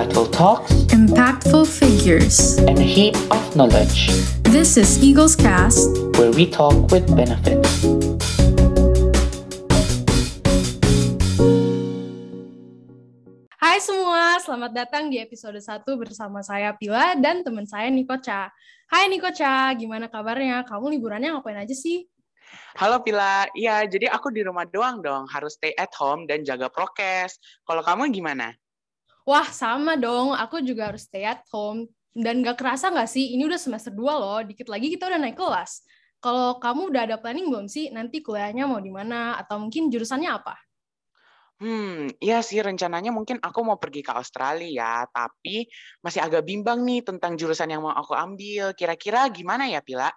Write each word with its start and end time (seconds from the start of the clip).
insightful 0.00 0.32
talks, 0.32 0.72
impactful 0.96 1.68
figures. 1.68 2.56
and 2.64 2.78
a 2.78 2.82
heap 2.82 3.12
of 3.30 3.56
knowledge, 3.56 4.08
This 4.48 4.80
is 4.80 4.96
Eagles 5.04 5.36
Cast. 5.36 5.92
where 6.16 6.32
we 6.32 6.48
talk 6.48 6.88
with 6.88 7.04
benefit. 7.12 7.60
Hai 13.60 13.76
semua, 13.84 14.40
selamat 14.40 14.72
datang 14.72 15.12
di 15.12 15.20
episode 15.20 15.60
1 15.60 15.84
bersama 16.00 16.40
saya 16.40 16.72
Pila 16.80 17.20
dan 17.20 17.44
teman 17.44 17.68
saya 17.68 17.92
Niko 17.92 18.16
Cha. 18.24 18.48
Hai 18.88 19.04
Niko 19.12 19.28
Cha, 19.36 19.68
gimana 19.76 20.08
kabarnya? 20.08 20.64
Kamu 20.64 20.96
liburannya 20.96 21.36
ngapain 21.36 21.60
aja 21.60 21.76
sih? 21.76 22.08
Halo 22.80 23.04
Pila, 23.04 23.52
iya 23.52 23.84
jadi 23.84 24.08
aku 24.08 24.32
di 24.32 24.40
rumah 24.40 24.64
doang 24.64 25.04
dong, 25.04 25.28
harus 25.28 25.60
stay 25.60 25.76
at 25.76 25.92
home 25.92 26.24
dan 26.24 26.40
jaga 26.40 26.72
prokes. 26.72 27.36
Kalau 27.68 27.84
kamu 27.84 28.08
gimana? 28.16 28.56
Wah, 29.30 29.46
sama 29.54 29.94
dong. 29.94 30.34
Aku 30.34 30.58
juga 30.58 30.90
harus 30.90 31.06
stay 31.06 31.22
at 31.22 31.46
home. 31.54 31.86
Dan 32.10 32.42
gak 32.42 32.58
kerasa 32.58 32.90
gak 32.90 33.06
sih, 33.06 33.30
ini 33.38 33.46
udah 33.46 33.62
semester 33.62 33.94
2 33.94 34.18
loh. 34.18 34.42
Dikit 34.42 34.66
lagi 34.66 34.90
kita 34.90 35.06
udah 35.06 35.22
naik 35.22 35.38
kelas. 35.38 35.86
Kalau 36.18 36.58
kamu 36.58 36.90
udah 36.90 37.02
ada 37.06 37.16
planning 37.22 37.46
belum 37.46 37.70
sih? 37.70 37.94
Nanti 37.94 38.26
kuliahnya 38.26 38.66
mau 38.66 38.82
di 38.82 38.90
mana? 38.90 39.38
Atau 39.38 39.62
mungkin 39.62 39.86
jurusannya 39.86 40.34
apa? 40.34 40.58
Hmm, 41.62 42.10
iya 42.18 42.42
sih 42.42 42.58
rencananya 42.58 43.14
mungkin 43.14 43.38
aku 43.38 43.60
mau 43.62 43.76
pergi 43.78 44.00
ke 44.02 44.10
Australia, 44.16 45.04
tapi 45.12 45.68
masih 46.00 46.24
agak 46.24 46.42
bimbang 46.48 46.82
nih 46.82 47.04
tentang 47.04 47.38
jurusan 47.38 47.70
yang 47.70 47.86
mau 47.86 47.94
aku 47.94 48.18
ambil. 48.18 48.74
Kira-kira 48.74 49.30
gimana 49.30 49.70
ya 49.70 49.78
Pila? 49.78 50.10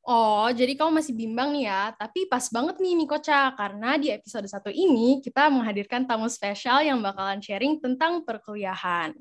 Oh, 0.00 0.48
jadi 0.48 0.80
kamu 0.80 0.96
masih 0.96 1.12
bimbang 1.12 1.52
nih 1.52 1.68
ya. 1.68 1.92
Tapi 1.92 2.24
pas 2.24 2.48
banget 2.48 2.80
nih 2.80 2.96
Niko 2.96 3.20
Cha, 3.20 3.52
karena 3.52 4.00
di 4.00 4.08
episode 4.08 4.48
1 4.48 4.72
ini 4.72 5.20
kita 5.20 5.52
menghadirkan 5.52 6.08
tamu 6.08 6.24
spesial 6.32 6.80
yang 6.80 7.04
bakalan 7.04 7.38
sharing 7.44 7.76
tentang 7.76 8.24
perkuliahan. 8.24 9.12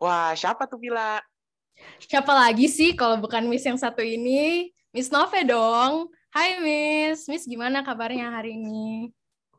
Wah, 0.00 0.32
siapa 0.32 0.64
tuh 0.64 0.80
Pila? 0.80 1.20
Siapa 2.00 2.32
lagi 2.32 2.68
sih 2.72 2.96
kalau 2.96 3.20
bukan 3.20 3.44
Miss 3.44 3.68
yang 3.68 3.76
satu 3.76 4.00
ini? 4.00 4.72
Miss 4.96 5.12
Nove 5.12 5.44
dong. 5.44 6.08
Hai 6.32 6.60
Miss, 6.64 7.28
Miss 7.28 7.44
gimana 7.44 7.84
kabarnya 7.84 8.32
hari 8.32 8.56
ini? 8.56 9.12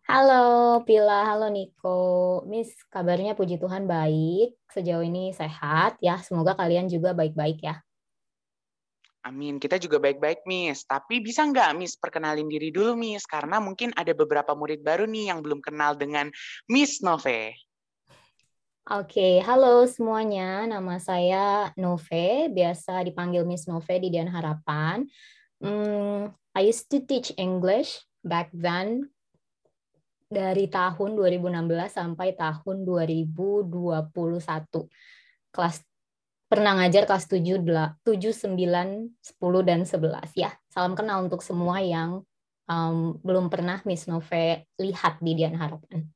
Halo 0.09 0.81
Pila, 0.81 1.25
halo 1.25 1.53
Niko. 1.53 2.41
Miss, 2.49 2.73
kabarnya 2.89 3.37
puji 3.37 3.61
Tuhan 3.61 3.85
baik. 3.85 4.57
Sejauh 4.73 5.05
ini 5.05 5.29
sehat 5.37 6.01
ya. 6.01 6.17
Semoga 6.21 6.57
kalian 6.57 6.89
juga 6.89 7.13
baik-baik 7.13 7.61
ya. 7.61 7.77
Amin, 9.27 9.59
kita 9.59 9.75
juga 9.75 9.99
baik-baik 9.99 10.47
Miss. 10.47 10.87
Tapi 10.87 11.19
bisa 11.19 11.43
nggak 11.43 11.75
Miss 11.75 11.99
perkenalin 11.99 12.47
diri 12.47 12.71
dulu 12.71 12.95
Miss? 12.95 13.27
Karena 13.27 13.59
mungkin 13.59 13.91
ada 13.91 14.15
beberapa 14.15 14.55
murid 14.55 14.79
baru 14.79 15.03
nih 15.03 15.35
yang 15.35 15.43
belum 15.43 15.59
kenal 15.59 15.99
dengan 15.99 16.31
Miss 16.71 17.03
Nove. 17.03 17.51
Oke, 18.87 19.43
halo 19.43 19.83
semuanya. 19.83 20.63
Nama 20.63 20.95
saya 21.03 21.75
Nove, 21.75 22.47
biasa 22.55 23.03
dipanggil 23.03 23.43
Miss 23.43 23.67
Nove 23.67 23.99
di 23.99 24.07
Dian 24.07 24.31
Harapan. 24.31 25.03
Hmm, 25.59 26.31
I 26.55 26.63
used 26.63 26.87
to 26.95 27.03
teach 27.03 27.35
English 27.35 27.99
back 28.23 28.47
then 28.55 29.11
dari 30.31 30.71
tahun 30.71 31.19
2016 31.19 31.99
sampai 31.99 32.31
tahun 32.31 32.87
2021. 32.87 34.87
Kelas 35.51 35.83
pernah 36.47 36.79
ngajar 36.79 37.03
kelas 37.03 37.27
7, 37.27 37.59
7 37.63 37.99
9, 38.07 38.55
10 38.55 39.67
dan 39.67 39.83
11 39.83 40.31
ya. 40.39 40.51
Salam 40.71 40.95
kenal 40.95 41.27
untuk 41.27 41.43
semua 41.43 41.83
yang 41.83 42.23
um, 42.71 43.19
belum 43.19 43.51
pernah 43.51 43.83
Miss 43.83 44.07
Nove 44.07 44.63
lihat 44.79 45.19
di 45.19 45.31
Dian 45.35 45.59
Harapan. 45.59 46.07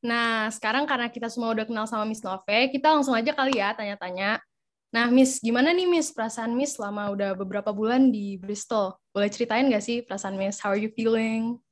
Nah, 0.00 0.48
sekarang 0.50 0.88
karena 0.90 1.12
kita 1.12 1.28
semua 1.30 1.54
udah 1.54 1.68
kenal 1.68 1.86
sama 1.86 2.02
Miss 2.02 2.24
Nove, 2.24 2.72
kita 2.72 2.90
langsung 2.90 3.14
aja 3.14 3.30
kali 3.30 3.62
ya 3.62 3.70
tanya-tanya. 3.76 4.42
Nah, 4.90 5.06
Miss, 5.06 5.38
gimana 5.38 5.70
nih 5.70 5.86
Miss 5.86 6.10
perasaan 6.10 6.50
Miss 6.50 6.74
selama 6.74 7.14
udah 7.14 7.38
beberapa 7.38 7.70
bulan 7.70 8.10
di 8.10 8.34
Bristol? 8.42 8.98
Boleh 9.14 9.30
ceritain 9.30 9.70
nggak 9.70 9.84
sih 9.84 10.02
perasaan 10.02 10.34
Miss? 10.34 10.58
How 10.58 10.74
are 10.74 10.80
you 10.82 10.90
feeling? 10.90 11.62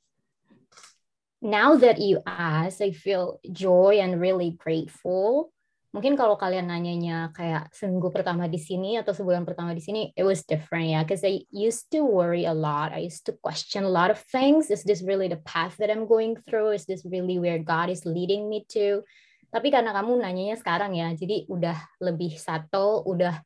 Now 1.42 1.74
that 1.78 1.98
you 1.98 2.22
ask, 2.26 2.78
I 2.78 2.94
feel 2.94 3.42
joy 3.42 3.98
and 3.98 4.22
really 4.22 4.54
grateful. 4.54 5.50
Mungkin 5.88 6.20
kalau 6.20 6.36
kalian 6.36 6.68
nanyanya 6.68 7.32
kayak 7.32 7.72
seminggu 7.72 8.12
pertama 8.12 8.44
di 8.44 8.60
sini 8.60 9.00
atau 9.00 9.16
sebulan 9.16 9.48
pertama 9.48 9.72
di 9.72 9.80
sini, 9.80 10.12
it 10.12 10.20
was 10.20 10.44
different 10.44 10.92
ya. 10.92 11.00
Because 11.00 11.24
I 11.24 11.48
used 11.48 11.88
to 11.96 12.04
worry 12.04 12.44
a 12.44 12.52
lot. 12.52 12.92
I 12.92 13.08
used 13.08 13.24
to 13.26 13.32
question 13.40 13.88
a 13.88 13.92
lot 13.92 14.12
of 14.12 14.20
things. 14.28 14.68
Is 14.68 14.84
this 14.84 15.00
really 15.00 15.32
the 15.32 15.40
path 15.48 15.80
that 15.80 15.88
I'm 15.88 16.04
going 16.04 16.36
through? 16.44 16.76
Is 16.76 16.84
this 16.84 17.08
really 17.08 17.40
where 17.40 17.56
God 17.56 17.88
is 17.88 18.04
leading 18.04 18.52
me 18.52 18.68
to? 18.76 19.00
Tapi 19.48 19.72
karena 19.72 19.96
kamu 19.96 20.20
nanyanya 20.20 20.60
sekarang 20.60 20.92
ya, 20.92 21.08
jadi 21.16 21.48
udah 21.48 21.76
lebih 22.04 22.36
subtle, 22.36 23.08
udah 23.08 23.40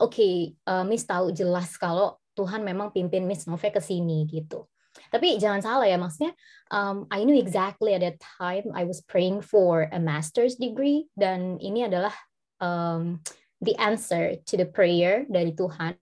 oke, 0.00 0.16
okay, 0.16 0.56
uh, 0.64 0.88
Miss 0.88 1.04
tahu 1.04 1.36
jelas 1.36 1.76
kalau 1.76 2.16
Tuhan 2.32 2.64
memang 2.64 2.90
pimpin 2.96 3.28
Miss 3.28 3.44
Nove 3.44 3.68
ke 3.68 3.78
sini 3.78 4.24
gitu. 4.24 4.64
Tapi 5.14 5.38
jangan 5.38 5.62
salah 5.62 5.86
ya, 5.86 5.94
maksudnya 5.94 6.34
um, 6.74 7.06
I 7.06 7.22
knew 7.22 7.38
exactly 7.38 7.94
at 7.94 8.02
that 8.02 8.18
time 8.18 8.74
I 8.74 8.82
was 8.82 8.98
praying 9.06 9.46
for 9.46 9.86
a 9.86 10.02
master's 10.02 10.58
degree 10.58 11.06
dan 11.14 11.62
ini 11.62 11.86
adalah 11.86 12.10
um, 12.58 13.22
the 13.62 13.78
answer 13.78 14.42
to 14.50 14.58
the 14.58 14.66
prayer 14.66 15.22
dari 15.30 15.54
Tuhan. 15.54 15.94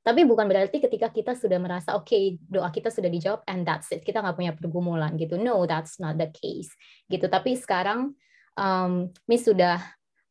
Tapi 0.00 0.24
bukan 0.24 0.48
berarti 0.48 0.82
ketika 0.82 1.12
kita 1.12 1.36
sudah 1.36 1.60
merasa 1.60 1.94
oke 1.94 2.08
okay, 2.08 2.40
doa 2.40 2.72
kita 2.72 2.88
sudah 2.88 3.12
dijawab 3.12 3.44
and 3.44 3.68
that's 3.68 3.92
it 3.92 4.00
kita 4.00 4.18
nggak 4.24 4.34
punya 4.34 4.52
pergumulan 4.56 5.14
gitu. 5.14 5.38
No, 5.38 5.62
that's 5.68 6.02
not 6.02 6.18
the 6.18 6.32
case 6.34 6.74
gitu. 7.06 7.30
Tapi 7.30 7.54
sekarang 7.54 8.18
um, 8.58 9.12
Miss 9.30 9.46
sudah 9.46 9.78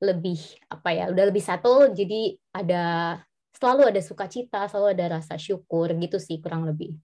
lebih 0.03 0.39
apa 0.67 0.91
ya, 0.91 1.05
udah 1.07 1.25
lebih 1.29 1.43
satu 1.43 1.95
jadi 1.95 2.35
ada 2.51 2.83
selalu 3.55 3.91
ada 3.91 4.01
sukacita, 4.01 4.65
selalu 4.67 4.95
ada 4.95 5.05
rasa 5.19 5.35
syukur 5.35 5.91
gitu 5.95 6.17
sih 6.17 6.39
kurang 6.43 6.65
lebih. 6.65 6.97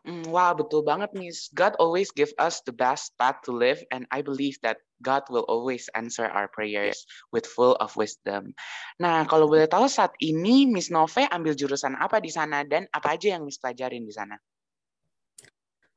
Mm, 0.00 0.32
wow, 0.32 0.56
betul 0.56 0.80
banget, 0.80 1.12
Miss. 1.12 1.52
God 1.52 1.76
always 1.76 2.08
give 2.08 2.32
us 2.40 2.64
the 2.64 2.72
best 2.72 3.12
path 3.20 3.44
to 3.44 3.52
live, 3.52 3.84
and 3.92 4.08
I 4.08 4.24
believe 4.24 4.56
that 4.64 4.80
God 5.04 5.28
will 5.28 5.44
always 5.44 5.92
answer 5.92 6.24
our 6.24 6.48
prayers 6.48 7.04
with 7.36 7.44
full 7.44 7.76
of 7.76 7.92
wisdom. 8.00 8.56
Nah, 8.96 9.28
kalau 9.28 9.44
boleh 9.44 9.68
tahu 9.68 9.92
saat 9.92 10.16
ini 10.24 10.64
Miss 10.64 10.88
Nove 10.88 11.28
ambil 11.28 11.52
jurusan 11.52 12.00
apa 12.00 12.16
di 12.16 12.32
sana 12.32 12.64
dan 12.64 12.88
apa 12.96 13.12
aja 13.12 13.36
yang 13.36 13.44
Miss 13.44 13.60
pelajarin 13.60 14.08
di 14.08 14.14
sana? 14.16 14.40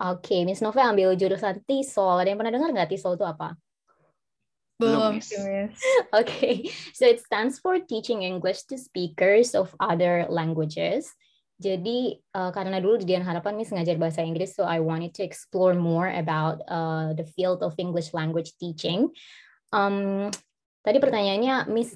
Oke, 0.03 0.35
okay, 0.35 0.41
Miss 0.43 0.59
Nove 0.59 0.83
ambil 0.83 1.15
jurusan 1.15 1.63
TESOL. 1.63 2.19
Ada 2.19 2.35
yang 2.35 2.39
pernah 2.43 2.53
dengar 2.59 2.69
nggak 2.75 2.91
TESOL 2.91 3.15
itu 3.15 3.23
apa? 3.23 3.55
Belum, 4.83 5.15
Miss. 5.15 5.31
okay, 6.19 6.67
so 6.91 7.07
it 7.07 7.23
stands 7.23 7.55
for 7.55 7.79
Teaching 7.79 8.27
English 8.27 8.67
to 8.67 8.75
Speakers 8.75 9.55
of 9.55 9.71
Other 9.79 10.27
Languages. 10.27 11.07
Jadi 11.61 12.17
uh, 12.33 12.49
karena 12.49 12.81
dulu 12.81 12.99
di 13.01 13.13
Dian 13.13 13.23
Harapan 13.23 13.55
Miss 13.55 13.71
ngajar 13.71 13.95
bahasa 14.01 14.25
Inggris, 14.25 14.57
so 14.57 14.65
I 14.65 14.81
wanted 14.81 15.13
to 15.17 15.23
explore 15.23 15.77
more 15.77 16.09
about 16.09 16.65
uh, 16.65 17.13
the 17.13 17.23
field 17.23 17.61
of 17.61 17.77
English 17.77 18.11
language 18.11 18.57
teaching. 18.57 19.13
Um, 19.69 20.29
tadi 20.81 20.97
pertanyaannya 20.97 21.69
Miss 21.69 21.93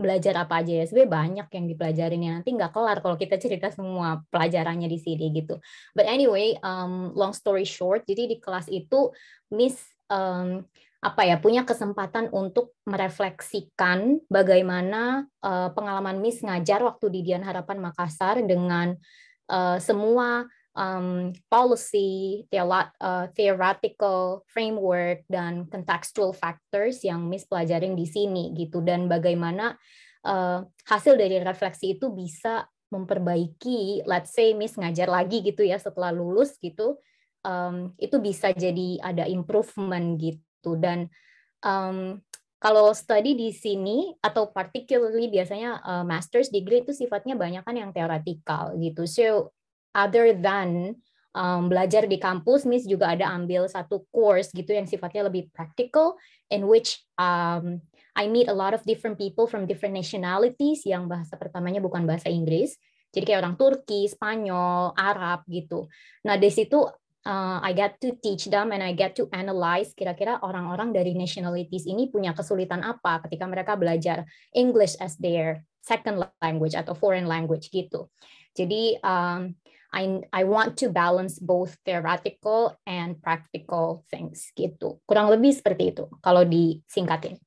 belajar 0.00 0.32
apa 0.40 0.64
aja 0.64 0.80
ya? 0.80 0.84
Sebenarnya 0.88 1.12
banyak 1.12 1.48
yang 1.52 1.66
dipelajarin 1.68 2.24
ya. 2.24 2.30
Nanti 2.40 2.50
nggak 2.56 2.72
kelar 2.72 2.98
kalau 3.04 3.20
kita 3.20 3.36
cerita 3.36 3.68
semua 3.68 4.24
pelajarannya 4.32 4.88
di 4.88 4.96
sini 4.96 5.28
gitu. 5.36 5.60
But 5.92 6.08
anyway, 6.08 6.56
um, 6.64 7.12
long 7.12 7.36
story 7.36 7.68
short, 7.68 8.08
jadi 8.08 8.24
di 8.30 8.36
kelas 8.40 8.72
itu 8.72 9.12
Miss 9.52 9.76
um, 10.08 10.64
apa 11.00 11.24
ya 11.24 11.40
punya 11.40 11.64
kesempatan 11.64 12.28
untuk 12.28 12.76
merefleksikan 12.84 14.20
bagaimana 14.28 15.24
uh, 15.40 15.72
pengalaman 15.72 16.20
Miss 16.20 16.44
ngajar 16.44 16.84
waktu 16.84 17.08
di 17.08 17.20
Dian 17.24 17.40
Harapan 17.40 17.80
Makassar 17.80 18.44
dengan 18.44 18.92
uh, 19.48 19.80
semua 19.80 20.44
um, 20.76 21.32
policy, 21.48 22.44
uh, 22.52 23.26
theoretical 23.32 24.44
framework 24.52 25.24
dan 25.24 25.64
contextual 25.72 26.36
factors 26.36 27.00
yang 27.00 27.24
Miss 27.32 27.48
pelajarin 27.48 27.96
di 27.96 28.04
sini 28.04 28.52
gitu. 28.52 28.84
Dan 28.84 29.08
bagaimana 29.08 29.72
uh, 30.28 30.68
hasil 30.84 31.16
dari 31.16 31.40
refleksi 31.40 31.96
itu 31.96 32.12
bisa 32.12 32.68
memperbaiki, 32.92 34.04
let's 34.04 34.36
say 34.36 34.52
Miss 34.52 34.76
ngajar 34.76 35.08
lagi 35.08 35.40
gitu 35.40 35.64
ya 35.64 35.80
setelah 35.80 36.12
lulus 36.12 36.60
gitu, 36.60 37.00
um, 37.40 37.96
itu 37.96 38.20
bisa 38.20 38.52
jadi 38.52 39.00
ada 39.00 39.24
improvement 39.24 40.20
gitu 40.20 40.44
gitu. 40.60 40.76
Dan 40.76 41.08
um, 41.64 42.20
kalau 42.60 42.92
study 42.92 43.32
di 43.32 43.56
sini 43.56 44.12
atau 44.20 44.52
particularly 44.52 45.32
biasanya 45.32 45.80
uh, 45.80 46.04
master's 46.04 46.52
degree 46.52 46.84
itu 46.84 46.92
sifatnya 46.92 47.32
banyak 47.32 47.64
kan 47.64 47.72
yang 47.72 47.88
teoretikal 47.96 48.76
gitu. 48.76 49.08
So 49.08 49.56
other 49.96 50.36
than 50.36 51.00
um, 51.32 51.72
belajar 51.72 52.04
di 52.04 52.20
kampus 52.20 52.68
Miss 52.68 52.84
juga 52.84 53.16
ada 53.16 53.32
ambil 53.32 53.64
satu 53.64 54.04
course 54.12 54.52
gitu 54.52 54.76
yang 54.76 54.84
sifatnya 54.84 55.32
lebih 55.32 55.48
practical 55.56 56.20
in 56.52 56.68
which 56.68 57.00
um, 57.16 57.80
I 58.12 58.28
meet 58.28 58.52
a 58.52 58.56
lot 58.56 58.76
of 58.76 58.84
different 58.84 59.16
people 59.16 59.48
from 59.48 59.64
different 59.64 59.96
nationalities 59.96 60.84
yang 60.84 61.08
bahasa 61.08 61.40
pertamanya 61.40 61.80
bukan 61.80 62.04
bahasa 62.04 62.28
Inggris. 62.28 62.76
Jadi 63.10 63.24
kayak 63.26 63.40
orang 63.42 63.56
Turki, 63.58 64.06
Spanyol, 64.06 64.94
Arab 64.94 65.42
gitu. 65.50 65.90
Nah, 66.22 66.38
di 66.38 66.46
situ 66.46 66.86
uh, 67.26 67.58
I 67.60 67.72
get 67.72 68.00
to 68.04 68.16
teach 68.16 68.48
them 68.48 68.72
and 68.72 68.80
I 68.80 68.92
get 68.96 69.16
to 69.20 69.28
analyze 69.32 69.92
kira-kira 69.92 70.40
orang-orang 70.40 70.94
dari 70.94 71.12
nationalities 71.12 71.84
ini 71.84 72.08
punya 72.08 72.32
kesulitan 72.32 72.84
apa 72.84 73.20
ketika 73.26 73.44
mereka 73.48 73.76
belajar 73.76 74.24
English 74.56 74.96
as 75.00 75.16
their 75.20 75.64
second 75.80 76.20
language 76.40 76.76
atau 76.76 76.92
foreign 76.92 77.26
language 77.26 77.72
gitu. 77.72 78.08
Jadi 78.52 79.00
um, 79.00 79.56
I 79.90 80.22
I 80.30 80.42
want 80.46 80.78
to 80.84 80.92
balance 80.92 81.42
both 81.42 81.74
theoretical 81.82 82.78
and 82.86 83.18
practical 83.18 84.06
things 84.06 84.54
gitu. 84.54 85.02
Kurang 85.02 85.34
lebih 85.34 85.50
seperti 85.50 85.96
itu 85.96 86.06
kalau 86.22 86.46
disingkatin. 86.46 87.38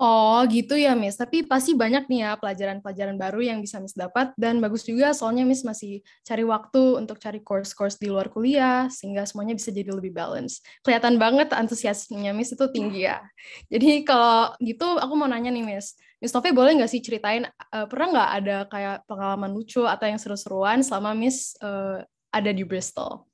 Oh 0.00 0.40
gitu 0.48 0.80
ya 0.80 0.96
Miss, 0.96 1.20
tapi 1.20 1.44
pasti 1.44 1.76
banyak 1.76 2.08
nih 2.08 2.24
ya 2.24 2.32
pelajaran-pelajaran 2.40 3.20
baru 3.20 3.44
yang 3.44 3.60
bisa 3.60 3.84
Miss 3.84 3.92
dapat 3.92 4.32
dan 4.40 4.56
bagus 4.56 4.88
juga 4.88 5.12
soalnya 5.12 5.44
Miss 5.44 5.60
masih 5.60 6.00
cari 6.24 6.40
waktu 6.40 6.96
untuk 6.96 7.20
cari 7.20 7.44
course-course 7.44 8.00
di 8.00 8.08
luar 8.08 8.32
kuliah 8.32 8.88
sehingga 8.88 9.28
semuanya 9.28 9.52
bisa 9.52 9.68
jadi 9.68 9.92
lebih 9.92 10.16
balance. 10.16 10.64
Kelihatan 10.80 11.20
banget 11.20 11.52
antusiasmenya 11.52 12.32
Miss 12.32 12.48
itu 12.48 12.64
tinggi 12.72 13.04
ya. 13.12 13.20
Jadi 13.68 14.00
kalau 14.08 14.56
gitu 14.64 14.88
aku 14.96 15.12
mau 15.20 15.28
nanya 15.28 15.52
nih 15.52 15.68
Miss, 15.68 16.00
Miss 16.16 16.32
Nove 16.32 16.48
boleh 16.56 16.80
nggak 16.80 16.88
sih 16.88 17.04
ceritain 17.04 17.44
uh, 17.44 17.84
pernah 17.84 18.08
nggak 18.08 18.30
ada 18.40 18.56
kayak 18.72 18.96
pengalaman 19.04 19.52
lucu 19.52 19.84
atau 19.84 20.08
yang 20.08 20.16
seru-seruan 20.16 20.80
selama 20.80 21.12
Miss 21.12 21.52
uh, 21.60 22.00
ada 22.32 22.48
di 22.56 22.64
Bristol? 22.64 23.29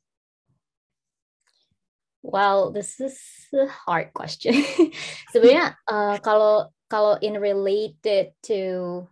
Well, 2.26 2.74
this 2.74 2.98
is 2.98 3.14
a 3.54 3.70
hard 3.70 4.10
question. 4.10 4.58
Sebenarnya 5.32 5.78
uh, 5.86 6.18
kalau 6.18 6.74
kalau 6.90 7.14
in 7.22 7.38
related 7.38 8.34
to 8.50 8.60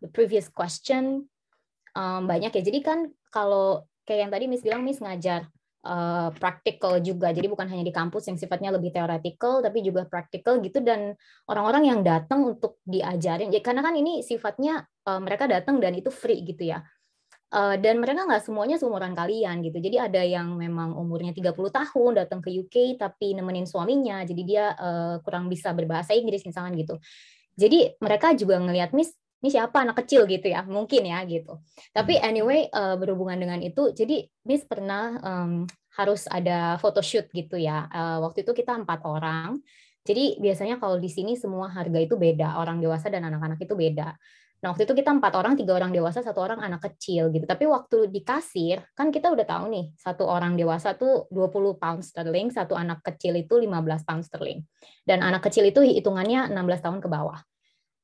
the 0.02 0.11
previous 0.11 0.50
question 0.50 1.31
um, 1.94 2.26
banyak 2.26 2.50
ya. 2.50 2.62
Jadi 2.66 2.82
kan 2.82 3.14
kalau 3.31 3.87
kayak 4.02 4.26
yang 4.26 4.32
tadi 4.34 4.44
Miss 4.50 4.66
bilang 4.66 4.82
Miss 4.82 4.99
ngajar 4.99 5.46
uh, 5.87 6.34
practical 6.43 6.99
juga. 6.99 7.31
Jadi 7.31 7.46
bukan 7.46 7.70
hanya 7.70 7.87
di 7.87 7.94
kampus 7.94 8.26
yang 8.26 8.34
sifatnya 8.34 8.75
lebih 8.75 8.90
theoretical 8.90 9.62
tapi 9.62 9.87
juga 9.87 10.11
practical 10.11 10.58
gitu 10.58 10.82
dan 10.82 11.14
orang-orang 11.46 11.94
yang 11.94 12.00
datang 12.02 12.43
untuk 12.43 12.82
diajarin. 12.82 13.55
Ya 13.55 13.62
karena 13.62 13.87
kan 13.87 13.94
ini 13.94 14.26
sifatnya 14.26 14.90
uh, 15.06 15.22
mereka 15.22 15.46
datang 15.46 15.78
dan 15.78 15.94
itu 15.94 16.11
free 16.11 16.43
gitu 16.43 16.66
ya. 16.66 16.82
Uh, 17.55 17.79
dan 17.79 18.03
mereka 18.03 18.27
nggak 18.27 18.43
semuanya 18.43 18.75
seumuran 18.83 19.15
kalian 19.15 19.62
gitu. 19.62 19.79
Jadi 19.79 19.95
ada 19.95 20.27
yang 20.27 20.59
memang 20.59 20.99
umurnya 20.99 21.31
30 21.31 21.55
tahun 21.55 22.11
datang 22.19 22.43
ke 22.43 22.51
UK 22.51 22.99
tapi 22.99 23.39
nemenin 23.39 23.62
suaminya, 23.62 24.27
jadi 24.27 24.43
dia 24.43 24.65
uh, 24.75 25.23
kurang 25.23 25.47
bisa 25.47 25.71
berbahasa 25.71 26.19
Inggris 26.19 26.43
misalkan 26.43 26.75
gitu. 26.75 26.99
Jadi 27.55 27.95
mereka 28.03 28.35
juga 28.35 28.59
ngelihat 28.59 28.91
Miss 28.91 29.15
ini 29.39 29.55
siapa? 29.55 29.87
Anak 29.87 30.03
kecil 30.03 30.27
gitu 30.27 30.51
ya. 30.51 30.67
Mungkin 30.67 31.06
ya 31.06 31.23
gitu. 31.31 31.62
Tapi 31.95 32.19
hmm. 32.19 32.27
anyway 32.27 32.61
uh, 32.75 32.99
berhubungan 32.99 33.39
dengan 33.39 33.62
itu 33.62 33.95
jadi 33.95 34.27
Miss 34.50 34.67
pernah 34.67 35.15
um, 35.23 35.62
harus 35.95 36.27
ada 36.27 36.75
photoshoot 36.83 37.31
gitu 37.31 37.55
ya. 37.55 37.87
Uh, 37.93 38.19
waktu 38.27 38.43
itu 38.43 38.50
kita 38.50 38.75
empat 38.75 39.07
orang. 39.07 39.62
Jadi 40.03 40.43
biasanya 40.43 40.83
kalau 40.83 40.99
di 40.99 41.07
sini 41.07 41.39
semua 41.39 41.71
harga 41.71 42.03
itu 42.03 42.19
beda. 42.19 42.59
Orang 42.59 42.83
dewasa 42.83 43.12
dan 43.15 43.23
anak-anak 43.31 43.62
itu 43.62 43.79
beda 43.79 44.19
Nah, 44.64 44.72
waktu 44.72 44.88
itu 44.88 44.96
kita 44.96 45.12
empat 45.12 45.37
orang, 45.37 45.61
tiga 45.61 45.76
orang 45.76 45.93
dewasa, 45.93 46.25
satu 46.25 46.40
orang 46.40 46.56
anak 46.64 46.88
kecil 46.88 47.28
gitu. 47.28 47.44
Tapi 47.44 47.69
waktu 47.69 48.08
di 48.08 48.25
kasir, 48.25 48.81
kan 48.96 49.12
kita 49.12 49.28
udah 49.28 49.44
tahu 49.44 49.69
nih, 49.69 49.93
satu 50.00 50.25
orang 50.25 50.56
dewasa 50.56 50.96
tuh 50.96 51.28
20 51.28 51.76
pound 51.76 52.00
sterling, 52.00 52.49
satu 52.49 52.72
anak 52.72 53.05
kecil 53.05 53.37
itu 53.37 53.61
15 53.61 54.08
pound 54.08 54.25
sterling. 54.25 54.64
Dan 55.05 55.20
anak 55.20 55.44
kecil 55.44 55.69
itu 55.69 55.84
hitungannya 55.84 56.49
16 56.49 56.81
tahun 56.81 56.99
ke 57.05 57.08
bawah. 57.12 57.44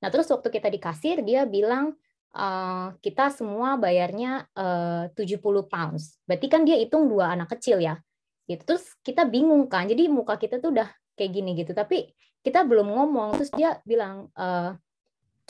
Nah, 0.04 0.12
terus 0.12 0.28
waktu 0.28 0.52
kita 0.52 0.68
di 0.68 0.76
kasir, 0.76 1.24
dia 1.24 1.48
bilang, 1.48 1.96
uh, 2.36 2.92
kita 3.00 3.32
semua 3.32 3.80
bayarnya 3.80 4.44
uh, 4.52 5.08
70 5.16 5.40
pounds. 5.64 6.20
Berarti 6.28 6.46
kan 6.52 6.68
dia 6.68 6.76
hitung 6.76 7.08
dua 7.08 7.40
anak 7.40 7.56
kecil 7.56 7.80
ya. 7.80 7.96
Gitu. 8.44 8.68
Terus 8.68 8.84
kita 9.00 9.24
bingung 9.24 9.64
kan, 9.64 9.88
jadi 9.88 10.12
muka 10.12 10.36
kita 10.36 10.60
tuh 10.60 10.76
udah 10.76 10.92
kayak 11.16 11.32
gini 11.32 11.56
gitu. 11.56 11.72
Tapi 11.72 12.12
kita 12.44 12.68
belum 12.68 12.92
ngomong, 12.92 13.40
terus 13.40 13.48
dia 13.56 13.80
bilang, 13.88 14.28
uh, 14.36 14.76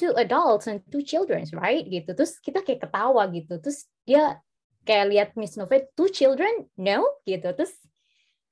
two 0.00 0.16
adults 0.16 0.64
and 0.64 0.80
two 0.88 1.04
children, 1.04 1.44
right? 1.52 1.84
Gitu. 1.84 2.16
Terus 2.16 2.40
kita 2.40 2.64
kayak 2.64 2.88
ketawa 2.88 3.28
gitu. 3.28 3.60
Terus 3.60 3.84
dia 4.08 4.40
kayak 4.88 5.06
lihat 5.12 5.28
Miss 5.36 5.60
Nove, 5.60 5.84
two 5.92 6.08
children? 6.08 6.64
No? 6.80 7.04
Gitu. 7.28 7.52
Terus 7.52 7.76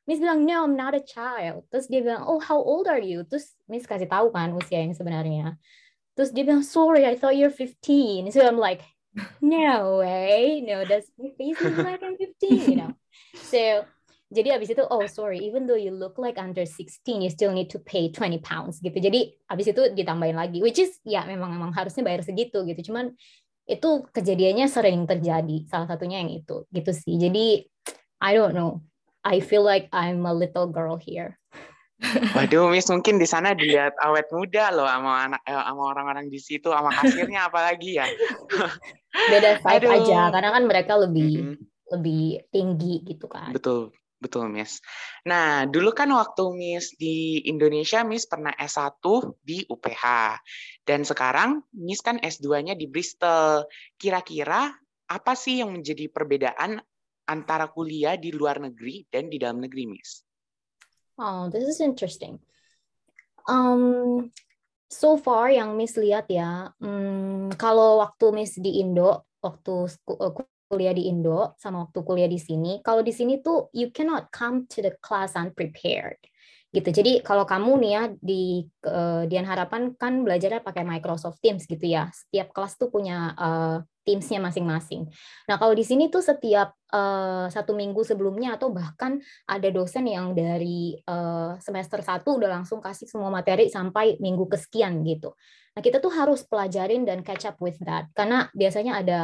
Miss 0.05 0.21
bilang, 0.21 0.45
no, 0.45 0.65
I'm 0.65 0.77
not 0.77 0.97
a 0.97 1.05
child. 1.05 1.69
Terus 1.73 1.89
dia 1.89 2.05
bilang, 2.05 2.25
oh, 2.29 2.41
how 2.41 2.61
old 2.61 2.89
are 2.89 3.00
you? 3.00 3.25
Terus 3.25 3.56
Miss 3.65 3.89
kasih 3.89 4.09
tahu 4.09 4.33
kan 4.33 4.53
usia 4.53 4.85
yang 4.85 4.93
sebenarnya. 4.93 5.56
Terus 6.17 6.33
dia 6.33 6.45
bilang, 6.45 6.65
sorry, 6.65 7.09
I 7.09 7.17
thought 7.17 7.37
you're 7.37 7.53
15. 7.53 8.33
So 8.33 8.44
I'm 8.44 8.61
like, 8.61 8.85
no 9.41 10.01
way, 10.05 10.61
no, 10.65 10.85
that's 10.85 11.09
my 11.17 11.33
face 11.37 11.61
looks 11.61 11.81
like 11.81 12.05
I'm 12.05 12.17
15, 12.17 12.73
you 12.73 12.77
know. 12.77 12.93
So 13.49 13.85
jadi 14.29 14.61
abis 14.61 14.77
itu 14.77 14.85
oh 14.85 15.09
sorry 15.09 15.41
even 15.41 15.65
though 15.65 15.79
you 15.79 15.89
look 15.89 16.21
like 16.21 16.37
under 16.37 16.69
16 16.69 17.25
you 17.25 17.33
still 17.33 17.53
need 17.53 17.73
to 17.73 17.81
pay 17.81 18.13
20 18.13 18.45
pounds 18.45 18.77
gitu. 18.85 18.97
Jadi 19.01 19.33
abis 19.49 19.73
itu 19.73 19.83
ditambahin 19.97 20.37
lagi 20.37 20.61
which 20.61 20.77
is 20.77 21.01
ya 21.09 21.25
memang 21.25 21.49
memang 21.57 21.73
harusnya 21.73 22.05
bayar 22.05 22.21
segitu 22.21 22.61
gitu. 22.69 22.93
Cuman 22.93 23.17
itu 23.69 24.05
kejadiannya 24.13 24.69
sering 24.69 25.09
terjadi 25.09 25.65
salah 25.69 25.89
satunya 25.89 26.21
yang 26.21 26.33
itu 26.33 26.69
gitu 26.69 26.93
sih. 26.93 27.17
Jadi 27.17 27.65
I 28.21 28.37
don't 28.37 28.53
know. 28.53 28.85
I 29.25 29.41
feel 29.41 29.65
like 29.65 29.89
I'm 29.93 30.25
a 30.29 30.33
little 30.37 30.69
girl 30.69 31.01
here. 31.01 31.37
Waduh, 32.39 32.71
Miss 32.71 32.87
mungkin 32.87 33.19
di 33.19 33.27
sana 33.27 33.59
dilihat 33.59 33.99
awet 33.99 34.31
muda 34.31 34.71
loh 34.71 34.87
sama 34.87 35.27
anak 35.27 35.43
eh, 35.43 35.57
sama 35.57 35.83
orang-orang 35.91 36.31
di 36.31 36.39
situ, 36.39 36.71
sama 36.71 36.95
kasirnya 36.95 37.51
apalagi 37.51 37.99
ya. 37.99 38.07
Beda 39.35 39.59
size 39.59 39.89
aja, 39.91 40.31
karena 40.31 40.51
kan 40.55 40.65
mereka 40.71 40.95
lebih 40.95 41.33
mm 41.35 41.47
-hmm. 41.51 41.57
lebih 41.99 42.23
tinggi 42.55 42.95
gitu 43.03 43.27
kan. 43.27 43.51
Betul, 43.51 43.91
Betul, 44.19 44.50
Miss. 44.50 44.82
Nah, 45.31 45.62
dulu 45.70 45.94
kan 45.94 46.11
waktu 46.11 46.43
Miss 46.50 46.91
di 46.99 47.47
Indonesia, 47.47 48.03
Miss 48.03 48.26
pernah 48.26 48.50
S1 48.59 48.99
di 49.38 49.62
UPH. 49.62 50.05
Dan 50.82 51.06
sekarang 51.06 51.62
Miss 51.79 52.03
kan 52.03 52.19
S2-nya 52.19 52.75
di 52.75 52.91
Bristol. 52.91 53.62
Kira-kira 53.94 54.75
apa 55.06 55.32
sih 55.38 55.62
yang 55.62 55.70
menjadi 55.70 56.11
perbedaan 56.11 56.82
antara 57.31 57.70
kuliah 57.70 58.19
di 58.19 58.35
luar 58.35 58.59
negeri 58.59 59.06
dan 59.06 59.31
di 59.31 59.38
dalam 59.38 59.62
negeri, 59.62 59.87
Miss? 59.87 60.26
Oh, 61.15 61.47
this 61.47 61.70
is 61.70 61.79
interesting. 61.79 62.43
Um, 63.47 64.35
so 64.91 65.15
far 65.15 65.55
yang 65.55 65.79
Miss 65.79 65.94
lihat 65.94 66.26
ya, 66.26 66.75
um, 66.82 67.55
kalau 67.55 68.03
waktu 68.03 68.35
Miss 68.35 68.59
di 68.59 68.82
Indo, 68.82 69.31
waktu 69.38 69.87
uh, 70.11 70.35
kuliah 70.69 70.93
di 70.93 71.09
Indo 71.09 71.56
sama 71.56 71.88
waktu 71.88 72.05
kuliah 72.05 72.29
di 72.29 72.38
sini, 72.38 72.85
kalau 72.85 73.00
di 73.00 73.11
sini 73.11 73.41
tuh 73.41 73.73
you 73.73 73.88
cannot 73.88 74.29
come 74.29 74.69
to 74.69 74.85
the 74.85 74.93
class 75.00 75.35
unprepared 75.35 76.20
gitu. 76.69 76.93
Jadi 76.93 77.25
kalau 77.25 77.48
kamu 77.48 77.81
nih 77.81 77.93
ya 77.96 78.03
di 78.20 78.60
uh, 78.84 79.25
Dian 79.25 79.48
Harapan 79.48 79.96
kan 79.96 80.20
belajarnya 80.20 80.60
pakai 80.60 80.84
Microsoft 80.84 81.41
Teams 81.41 81.65
gitu 81.65 81.81
ya. 81.89 82.13
Setiap 82.13 82.53
kelas 82.53 82.77
tuh 82.77 82.93
punya 82.93 83.32
uh, 83.41 83.81
Teams-nya 84.05 84.41
masing-masing. 84.41 85.05
Nah 85.48 85.60
kalau 85.60 85.77
di 85.77 85.84
sini 85.84 86.08
tuh 86.08 86.25
setiap 86.25 86.72
uh, 86.93 87.48
satu 87.53 87.77
minggu 87.77 88.05
sebelumnya 88.08 88.56
atau 88.56 88.72
bahkan 88.72 89.20
ada 89.44 89.69
dosen 89.69 90.08
yang 90.08 90.32
dari 90.32 90.96
uh, 91.05 91.60
semester 91.60 92.01
satu 92.01 92.41
udah 92.41 92.60
langsung 92.60 92.81
kasih 92.81 93.05
semua 93.05 93.29
materi 93.29 93.69
sampai 93.69 94.17
minggu 94.17 94.48
kesekian 94.48 95.05
gitu. 95.05 95.37
Nah 95.77 95.81
kita 95.84 96.01
tuh 96.01 96.13
harus 96.13 96.41
pelajarin 96.44 97.05
dan 97.05 97.20
catch 97.20 97.48
up 97.48 97.60
with 97.60 97.77
that 97.84 98.08
karena 98.17 98.48
biasanya 98.56 98.96
ada 98.96 99.19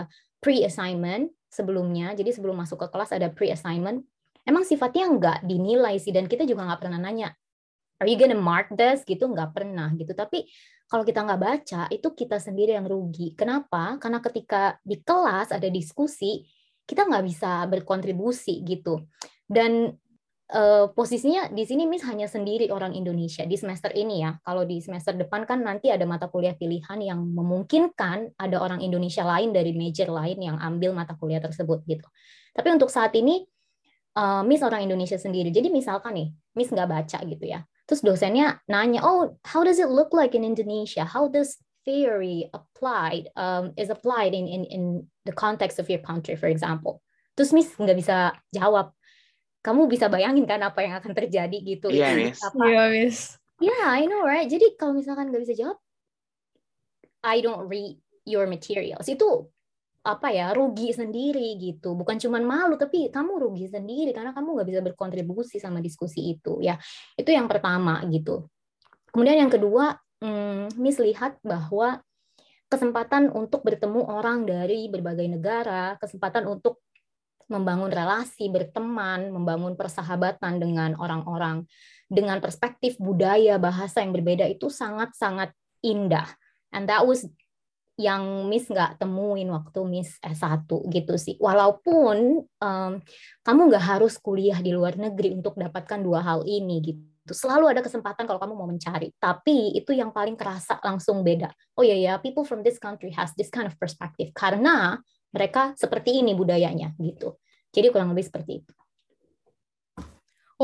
pre-assignment 0.44 1.32
sebelumnya. 1.48 2.12
Jadi 2.12 2.36
sebelum 2.36 2.60
masuk 2.60 2.84
ke 2.84 2.88
kelas 2.92 3.16
ada 3.16 3.32
pre-assignment. 3.32 4.04
Emang 4.44 4.68
sifatnya 4.68 5.08
nggak 5.08 5.38
dinilai 5.48 5.96
sih 5.96 6.12
dan 6.12 6.28
kita 6.28 6.44
juga 6.44 6.68
nggak 6.68 6.84
pernah 6.84 7.00
nanya, 7.00 7.32
are 7.96 8.04
you 8.04 8.20
gonna 8.20 8.36
mark 8.36 8.68
this? 8.76 9.00
Gitu 9.08 9.24
nggak 9.24 9.56
pernah 9.56 9.88
gitu. 9.96 10.12
Tapi 10.12 10.44
kalau 10.84 11.00
kita 11.00 11.24
nggak 11.24 11.40
baca 11.40 11.82
itu 11.88 12.12
kita 12.12 12.36
sendiri 12.36 12.76
yang 12.76 12.84
rugi. 12.84 13.32
Kenapa? 13.32 13.96
Karena 13.96 14.20
ketika 14.20 14.76
di 14.84 15.00
kelas 15.00 15.48
ada 15.48 15.72
diskusi 15.72 16.44
kita 16.84 17.08
nggak 17.08 17.24
bisa 17.24 17.64
berkontribusi 17.64 18.60
gitu. 18.68 19.00
Dan 19.48 19.96
uh, 20.52 20.90
posisinya 20.92 21.48
di 21.48 21.64
sini 21.64 21.88
Miss 21.88 22.04
hanya 22.04 22.28
sendiri 22.28 22.68
orang 22.68 22.92
Indonesia 22.92 23.46
di 23.48 23.56
semester 23.56 23.94
ini 23.96 24.26
ya. 24.26 24.36
Kalau 24.44 24.68
di 24.68 24.82
semester 24.84 25.16
depan 25.16 25.48
kan 25.48 25.64
nanti 25.64 25.88
ada 25.88 26.04
mata 26.04 26.28
kuliah 26.28 26.52
pilihan 26.52 27.00
yang 27.00 27.24
memungkinkan 27.24 28.36
ada 28.36 28.56
orang 28.60 28.84
Indonesia 28.84 29.24
lain 29.24 29.56
dari 29.56 29.72
major 29.72 30.12
lain 30.12 30.42
yang 30.42 30.56
ambil 30.60 30.92
mata 30.92 31.16
kuliah 31.16 31.40
tersebut 31.40 31.80
gitu. 31.88 32.04
Tapi 32.52 32.68
untuk 32.74 32.92
saat 32.92 33.14
ini 33.16 33.46
uh, 34.18 34.42
Miss 34.44 34.60
orang 34.60 34.84
Indonesia 34.84 35.16
sendiri. 35.16 35.48
Jadi 35.48 35.72
misalkan 35.72 36.12
nih 36.18 36.28
Miss 36.58 36.68
nggak 36.68 36.90
baca 36.90 37.18
gitu 37.24 37.44
ya. 37.44 37.64
Terus 37.84 38.00
dosennya 38.00 38.64
nanya, 38.68 39.04
oh 39.04 39.36
how 39.44 39.60
does 39.60 39.76
it 39.76 39.88
look 39.92 40.12
like 40.16 40.32
in 40.32 40.44
Indonesia? 40.44 41.04
How 41.04 41.28
does 41.28 41.60
theory 41.84 42.48
applied 42.56 43.28
um, 43.36 43.76
is 43.76 43.92
applied 43.92 44.32
in 44.32 44.48
in 44.48 44.64
in 44.72 44.82
the 45.28 45.36
context 45.36 45.76
of 45.76 45.92
your 45.92 46.00
country, 46.00 46.32
for 46.32 46.48
example? 46.48 47.04
Terus 47.36 47.52
Miss 47.52 47.68
nggak 47.76 47.98
bisa 47.98 48.32
jawab 48.54 48.94
kamu 49.64 49.88
bisa 49.88 50.12
bayangin 50.12 50.44
kan 50.44 50.60
apa 50.60 50.84
yang 50.84 51.00
akan 51.00 51.16
terjadi 51.16 51.56
gitu. 51.64 51.88
Iya, 51.88 52.12
yeah, 52.12 52.12
Miss. 52.12 52.38
Iya, 52.44 52.68
yeah, 52.68 52.86
Miss. 52.92 53.18
Yeah, 53.64 53.86
I 53.88 54.04
know, 54.04 54.20
right? 54.20 54.44
Jadi 54.44 54.76
kalau 54.76 54.92
misalkan 54.92 55.32
nggak 55.32 55.40
bisa 55.48 55.56
jawab, 55.56 55.80
I 57.24 57.40
don't 57.40 57.64
read 57.64 57.96
your 58.28 58.44
materials. 58.44 59.08
Itu 59.08 59.48
apa 60.04 60.28
ya 60.28 60.52
rugi 60.52 60.92
sendiri 60.92 61.56
gitu 61.56 61.96
bukan 61.96 62.20
cuma 62.20 62.36
malu 62.36 62.76
tapi 62.76 63.08
kamu 63.08 63.40
rugi 63.40 63.72
sendiri 63.72 64.12
karena 64.12 64.36
kamu 64.36 64.52
nggak 64.52 64.68
bisa 64.68 64.80
berkontribusi 64.84 65.56
sama 65.56 65.80
diskusi 65.80 66.36
itu 66.36 66.60
ya 66.60 66.76
itu 67.16 67.32
yang 67.32 67.48
pertama 67.48 68.04
gitu 68.12 68.44
kemudian 69.08 69.48
yang 69.48 69.48
kedua 69.48 69.96
hmm, 70.20 70.76
Miss 70.76 71.00
lihat 71.00 71.40
bahwa 71.40 72.04
kesempatan 72.68 73.32
untuk 73.32 73.64
bertemu 73.64 74.04
orang 74.04 74.44
dari 74.44 74.92
berbagai 74.92 75.24
negara 75.24 75.96
kesempatan 75.96 76.52
untuk 76.52 76.84
membangun 77.50 77.92
relasi 77.92 78.48
berteman 78.48 79.32
membangun 79.32 79.74
persahabatan 79.74 80.60
dengan 80.60 80.96
orang-orang 80.96 81.64
dengan 82.08 82.38
perspektif 82.38 82.96
budaya 83.00 83.56
bahasa 83.56 84.04
yang 84.04 84.12
berbeda 84.12 84.44
itu 84.48 84.68
sangat-sangat 84.68 85.52
indah 85.80 86.28
and 86.72 86.88
that 86.88 87.02
was 87.04 87.26
yang 87.94 88.50
Miss 88.50 88.66
nggak 88.66 88.98
temuin 88.98 89.46
waktu 89.54 89.80
Miss 89.86 90.18
S1 90.18 90.66
gitu 90.66 91.14
sih. 91.14 91.38
Walaupun 91.38 92.42
um, 92.42 92.92
kamu 93.46 93.60
nggak 93.70 93.84
harus 93.86 94.18
kuliah 94.18 94.58
di 94.58 94.74
luar 94.74 94.98
negeri 94.98 95.30
untuk 95.34 95.54
dapatkan 95.54 96.02
dua 96.02 96.20
hal 96.22 96.42
ini 96.42 96.82
gitu. 96.82 97.32
Selalu 97.32 97.70
ada 97.70 97.80
kesempatan 97.80 98.26
kalau 98.26 98.42
kamu 98.42 98.54
mau 98.58 98.68
mencari. 98.68 99.14
Tapi 99.16 99.78
itu 99.78 99.94
yang 99.94 100.10
paling 100.10 100.34
kerasa 100.34 100.82
langsung 100.82 101.22
beda. 101.22 101.54
Oh 101.78 101.86
iya 101.86 101.96
ya, 101.96 102.12
people 102.18 102.42
from 102.42 102.66
this 102.66 102.82
country 102.82 103.14
has 103.14 103.30
this 103.38 103.48
kind 103.48 103.70
of 103.70 103.78
perspective 103.78 104.34
karena 104.34 104.98
mereka 105.34 105.74
seperti 105.74 106.22
ini 106.22 106.38
budayanya 106.38 106.94
gitu. 107.02 107.42
Jadi 107.74 107.90
kurang 107.90 108.14
lebih 108.14 108.30
seperti 108.30 108.62
itu. 108.62 108.83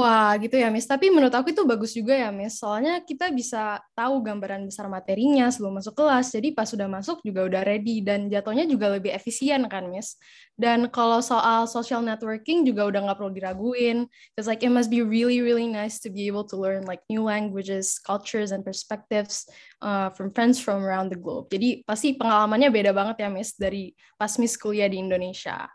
Wah, 0.00 0.32
gitu 0.40 0.56
ya, 0.56 0.72
Miss. 0.72 0.88
Tapi 0.88 1.12
menurut 1.12 1.28
aku 1.28 1.52
itu 1.52 1.60
bagus 1.68 1.92
juga 1.92 2.16
ya, 2.16 2.32
Miss. 2.32 2.56
Soalnya 2.56 3.04
kita 3.04 3.28
bisa 3.28 3.84
tahu 3.92 4.24
gambaran 4.24 4.64
besar 4.64 4.88
materinya 4.88 5.52
sebelum 5.52 5.76
masuk 5.76 5.92
kelas. 5.92 6.32
Jadi 6.32 6.56
pas 6.56 6.64
sudah 6.64 6.88
masuk 6.88 7.20
juga 7.20 7.44
udah 7.44 7.60
ready 7.68 8.00
dan 8.00 8.32
jatuhnya 8.32 8.64
juga 8.64 8.96
lebih 8.96 9.12
efisien 9.12 9.60
kan, 9.68 9.92
Miss. 9.92 10.16
Dan 10.56 10.88
kalau 10.88 11.20
soal 11.20 11.68
social 11.68 12.00
networking 12.00 12.64
juga 12.64 12.88
udah 12.88 13.12
nggak 13.12 13.18
perlu 13.20 13.28
diraguin. 13.28 14.08
It's 14.40 14.48
like 14.48 14.64
it 14.64 14.72
must 14.72 14.88
be 14.88 15.04
really 15.04 15.44
really 15.44 15.68
nice 15.68 16.00
to 16.00 16.08
be 16.08 16.24
able 16.24 16.48
to 16.48 16.56
learn 16.56 16.88
like 16.88 17.04
new 17.12 17.20
languages, 17.20 18.00
cultures 18.00 18.56
and 18.56 18.64
perspectives 18.64 19.44
uh, 19.84 20.08
from 20.16 20.32
friends 20.32 20.56
from 20.56 20.80
around 20.80 21.12
the 21.12 21.20
globe. 21.20 21.52
Jadi 21.52 21.84
pasti 21.84 22.16
pengalamannya 22.16 22.72
beda 22.72 22.96
banget 22.96 23.20
ya, 23.20 23.28
Miss, 23.28 23.52
dari 23.52 23.92
pas 24.16 24.32
Miss 24.40 24.56
kuliah 24.56 24.88
di 24.88 24.96
Indonesia. 24.96 25.68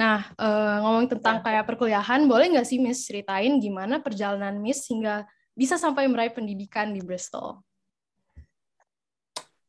Nah, 0.00 0.32
uh, 0.40 0.80
ngomong 0.80 1.12
tentang 1.12 1.44
kayak 1.44 1.68
perkuliahan, 1.68 2.24
boleh 2.24 2.56
nggak 2.56 2.64
sih 2.64 2.80
Miss 2.80 3.04
ceritain 3.04 3.60
gimana 3.60 4.00
perjalanan 4.00 4.56
Miss 4.56 4.88
hingga 4.88 5.28
bisa 5.52 5.76
sampai 5.76 6.08
meraih 6.08 6.32
pendidikan 6.32 6.96
di 6.96 7.04
Bristol? 7.04 7.60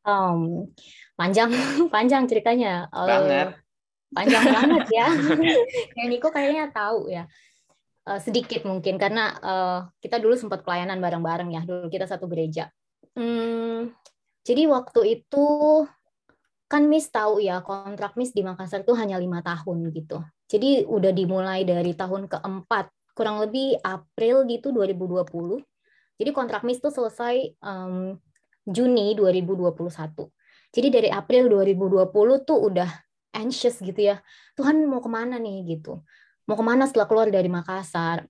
Um, 0.08 0.72
panjang, 1.20 1.52
panjang 1.94 2.32
ceritanya. 2.32 2.88
Uh, 2.96 3.12
banget. 3.12 3.48
Panjang 4.16 4.46
banget 4.56 4.86
ya. 4.88 5.08
ya 6.00 6.04
Niko 6.08 6.32
kayaknya 6.32 6.72
tahu 6.72 7.12
ya. 7.12 7.28
Uh, 8.08 8.18
sedikit 8.18 8.64
mungkin 8.64 8.96
karena 8.96 9.36
uh, 9.44 9.80
kita 10.00 10.16
dulu 10.16 10.40
sempat 10.40 10.64
pelayanan 10.64 11.04
bareng-bareng 11.04 11.52
ya. 11.60 11.62
Dulu 11.68 11.92
kita 11.92 12.08
satu 12.08 12.32
gereja. 12.32 12.72
Hmm, 13.20 13.92
jadi 14.48 14.72
waktu 14.72 15.20
itu 15.20 15.46
kan 16.72 16.88
Miss 16.88 17.12
tahu 17.12 17.44
ya 17.44 17.60
kontrak 17.60 18.16
Miss 18.16 18.32
di 18.32 18.48
Makassar 18.48 18.88
itu 18.88 18.96
hanya 18.96 19.20
lima 19.20 19.44
tahun 19.44 19.92
gitu. 19.92 20.24
Jadi 20.48 20.88
udah 20.88 21.12
dimulai 21.12 21.68
dari 21.68 21.92
tahun 21.92 22.32
keempat, 22.32 23.12
kurang 23.12 23.44
lebih 23.44 23.76
April 23.84 24.48
gitu 24.48 24.72
2020. 24.72 25.60
Jadi 26.16 26.30
kontrak 26.32 26.64
Miss 26.64 26.80
itu 26.80 26.88
selesai 26.88 27.60
um, 27.60 28.16
Juni 28.64 29.12
2021. 29.20 29.84
Jadi 30.72 30.88
dari 30.88 31.10
April 31.12 31.52
2020 31.52 32.48
tuh 32.48 32.60
udah 32.72 32.88
anxious 33.36 33.84
gitu 33.84 34.00
ya. 34.00 34.24
Tuhan 34.56 34.80
mau 34.88 35.04
ke 35.04 35.12
mana 35.12 35.36
nih 35.44 35.76
gitu. 35.76 36.00
Mau 36.48 36.56
ke 36.56 36.64
mana 36.64 36.88
setelah 36.88 37.12
keluar 37.12 37.28
dari 37.28 37.52
Makassar? 37.52 38.24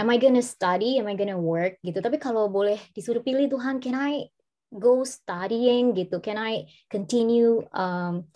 Am 0.00 0.08
I 0.08 0.16
gonna 0.16 0.40
study? 0.40 0.96
Am 0.96 1.04
I 1.04 1.12
gonna 1.12 1.36
work? 1.36 1.76
gitu. 1.84 2.00
Tapi 2.00 2.16
kalau 2.16 2.48
boleh 2.48 2.80
disuruh 2.96 3.20
pilih 3.20 3.52
Tuhan, 3.52 3.84
can 3.84 3.92
I 3.92 4.32
go 4.72 5.04
studying 5.04 5.92
gitu? 5.92 6.18
Can 6.24 6.40
I 6.40 6.64
continue 6.88 7.62
um, 7.76 8.26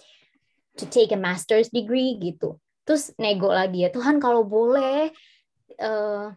to 0.76 0.84
take 0.86 1.10
a 1.12 1.20
master's 1.20 1.72
degree 1.72 2.20
gitu? 2.20 2.60
Terus 2.86 3.10
nego 3.18 3.50
lagi 3.50 3.82
ya, 3.82 3.90
Tuhan 3.90 4.22
kalau 4.22 4.46
boleh, 4.46 5.10
uh, 5.82 6.30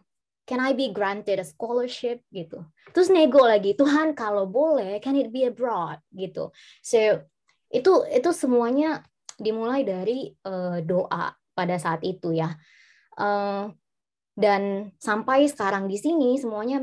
can 0.48 0.58
I 0.58 0.74
be 0.74 0.90
granted 0.90 1.38
a 1.38 1.46
scholarship 1.46 2.26
gitu? 2.34 2.66
Terus 2.90 3.06
nego 3.06 3.46
lagi, 3.46 3.78
Tuhan 3.78 4.18
kalau 4.18 4.50
boleh, 4.50 4.98
can 4.98 5.14
it 5.14 5.30
be 5.30 5.46
abroad 5.46 6.02
gitu? 6.10 6.50
So 6.82 6.98
itu 7.70 7.92
itu 8.10 8.30
semuanya 8.34 9.06
dimulai 9.38 9.86
dari 9.86 10.34
uh, 10.42 10.82
doa 10.82 11.30
pada 11.54 11.76
saat 11.78 12.02
itu 12.02 12.34
ya. 12.34 12.50
Uh, 13.14 13.70
dan 14.34 14.90
sampai 14.98 15.46
sekarang 15.46 15.86
di 15.86 16.00
sini 16.00 16.34
semuanya 16.40 16.82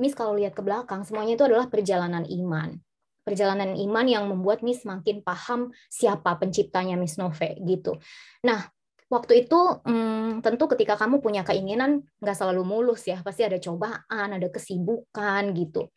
Miss 0.00 0.16
kalau 0.16 0.36
lihat 0.36 0.56
ke 0.56 0.62
belakang, 0.64 1.04
semuanya 1.04 1.36
itu 1.36 1.44
adalah 1.44 1.68
perjalanan 1.68 2.24
iman. 2.24 2.76
Perjalanan 3.22 3.78
iman 3.78 4.06
yang 4.08 4.24
membuat 4.26 4.66
Miss 4.66 4.82
makin 4.82 5.22
paham 5.22 5.70
siapa 5.86 6.34
penciptanya 6.40 6.98
Miss 6.98 7.20
Nove 7.20 7.54
gitu. 7.62 8.00
Nah, 8.42 8.66
waktu 9.12 9.46
itu 9.46 9.60
hmm, 9.84 10.40
tentu 10.42 10.64
ketika 10.72 10.96
kamu 10.96 11.22
punya 11.22 11.46
keinginan 11.46 12.02
nggak 12.18 12.36
selalu 12.36 12.64
mulus 12.64 13.06
ya, 13.06 13.20
pasti 13.20 13.46
ada 13.46 13.60
cobaan, 13.60 14.28
ada 14.40 14.48
kesibukan 14.50 15.52
gitu. 15.54 15.92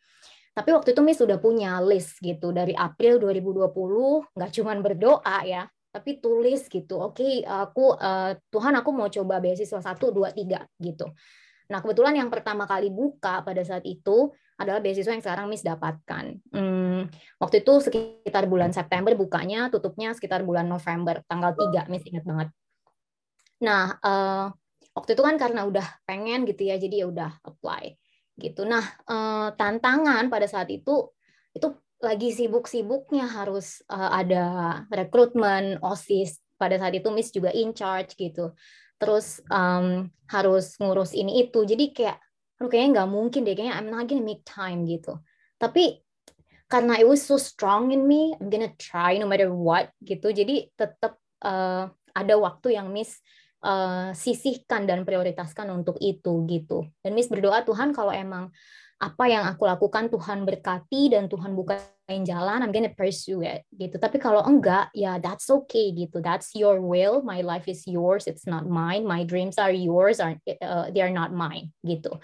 Tapi 0.56 0.72
waktu 0.72 0.96
itu 0.96 1.00
Miss 1.04 1.20
sudah 1.20 1.36
punya 1.36 1.80
list 1.84 2.16
gitu 2.24 2.48
dari 2.48 2.72
April 2.72 3.20
2020, 3.20 4.32
nggak 4.32 4.50
cuma 4.56 4.72
berdoa 4.80 5.38
ya, 5.44 5.68
tapi 5.92 6.20
tulis 6.20 6.68
gitu. 6.68 7.00
Oke, 7.00 7.24
okay, 7.24 7.34
aku 7.44 7.96
uh, 7.96 8.36
Tuhan 8.52 8.72
aku 8.80 8.90
mau 8.92 9.08
coba 9.08 9.40
beasiswa 9.40 9.80
satu, 9.80 10.12
dua, 10.12 10.32
tiga 10.32 10.64
gitu. 10.80 11.12
Nah, 11.66 11.82
kebetulan 11.82 12.14
yang 12.14 12.30
pertama 12.30 12.62
kali 12.64 12.94
buka 12.94 13.42
pada 13.42 13.62
saat 13.66 13.82
itu 13.82 14.30
adalah 14.56 14.80
beasiswa 14.80 15.12
yang 15.12 15.24
sekarang 15.24 15.46
Miss 15.50 15.66
dapatkan. 15.66 16.24
Hmm, 16.54 17.10
waktu 17.42 17.60
itu 17.60 17.72
sekitar 17.82 18.48
bulan 18.48 18.70
September 18.72 19.12
bukanya, 19.18 19.68
tutupnya 19.68 20.14
sekitar 20.14 20.46
bulan 20.46 20.70
November, 20.70 21.20
tanggal 21.26 21.52
3, 21.52 21.90
Miss 21.92 22.06
ingat 22.06 22.24
banget. 22.24 22.48
Nah, 23.60 23.98
uh, 24.00 24.46
waktu 24.96 25.10
itu 25.12 25.22
kan 25.26 25.36
karena 25.36 25.66
udah 25.66 25.84
pengen 26.08 26.48
gitu 26.48 26.70
ya, 26.70 26.78
jadi 26.78 27.04
ya 27.04 27.06
udah 27.10 27.30
apply 27.44 27.98
gitu. 28.38 28.64
Nah, 28.64 28.84
uh, 29.08 29.52
tantangan 29.58 30.32
pada 30.32 30.46
saat 30.48 30.72
itu 30.72 31.12
itu 31.52 31.72
lagi 32.00 32.32
sibuk-sibuknya 32.32 33.26
harus 33.26 33.80
uh, 33.88 34.12
ada 34.12 34.44
rekrutmen, 34.92 35.80
OSIS. 35.82 36.40
Pada 36.56 36.80
saat 36.80 36.96
itu 36.96 37.12
Miss 37.12 37.28
juga 37.28 37.52
in 37.52 37.76
charge 37.76 38.16
gitu 38.16 38.56
terus 38.96 39.40
um, 39.52 40.08
harus 40.28 40.76
ngurus 40.80 41.12
ini 41.12 41.46
itu. 41.46 41.62
Jadi 41.64 41.92
kayak 41.92 42.18
aduh 42.56 42.72
kayaknya 42.72 42.90
nggak 43.00 43.10
mungkin 43.12 43.40
deh 43.44 43.52
kayaknya 43.52 43.76
I'm 43.76 43.92
not 43.92 44.08
gonna 44.08 44.24
make 44.24 44.42
time 44.48 44.88
gitu. 44.88 45.20
Tapi 45.60 46.00
karena 46.66 46.98
it 46.98 47.06
was 47.06 47.22
so 47.22 47.38
strong 47.38 47.94
in 47.94 48.08
me 48.08 48.34
I'm 48.36 48.50
gonna 48.50 48.72
try 48.80 49.20
no 49.20 49.28
matter 49.28 49.52
what 49.52 49.92
gitu. 50.02 50.32
Jadi 50.32 50.72
tetap 50.74 51.20
uh, 51.44 51.88
ada 52.16 52.34
waktu 52.40 52.80
yang 52.80 52.88
Miss 52.90 53.20
uh, 53.60 54.10
sisihkan 54.16 54.88
dan 54.88 55.04
prioritaskan 55.04 55.68
untuk 55.70 56.00
itu 56.00 56.48
gitu. 56.48 56.88
Dan 57.04 57.12
Miss 57.12 57.28
berdoa 57.28 57.60
Tuhan 57.62 57.92
kalau 57.92 58.10
emang 58.10 58.50
apa 58.96 59.24
yang 59.28 59.44
aku 59.44 59.68
lakukan 59.68 60.08
Tuhan 60.08 60.48
berkati 60.48 61.12
dan 61.12 61.28
Tuhan 61.28 61.52
bukain 61.52 62.24
jalan, 62.24 62.64
I'm 62.64 62.72
gonna 62.72 62.92
pursue 62.96 63.44
it 63.44 63.68
gitu. 63.76 64.00
Tapi 64.00 64.16
kalau 64.16 64.40
enggak, 64.40 64.88
ya 64.96 65.20
that's 65.20 65.52
okay 65.52 65.92
gitu. 65.92 66.24
That's 66.24 66.56
your 66.56 66.80
will. 66.80 67.20
My 67.20 67.44
life 67.44 67.68
is 67.68 67.84
yours. 67.84 68.24
It's 68.24 68.48
not 68.48 68.64
mine. 68.64 69.04
My 69.04 69.20
dreams 69.28 69.60
are 69.60 69.72
yours. 69.72 70.16
Are 70.16 70.40
uh, 70.64 70.88
they 70.88 71.04
are 71.04 71.12
not 71.12 71.36
mine 71.36 71.76
gitu. 71.84 72.16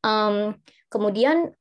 Um, 0.00 0.56
kemudian 0.88 1.52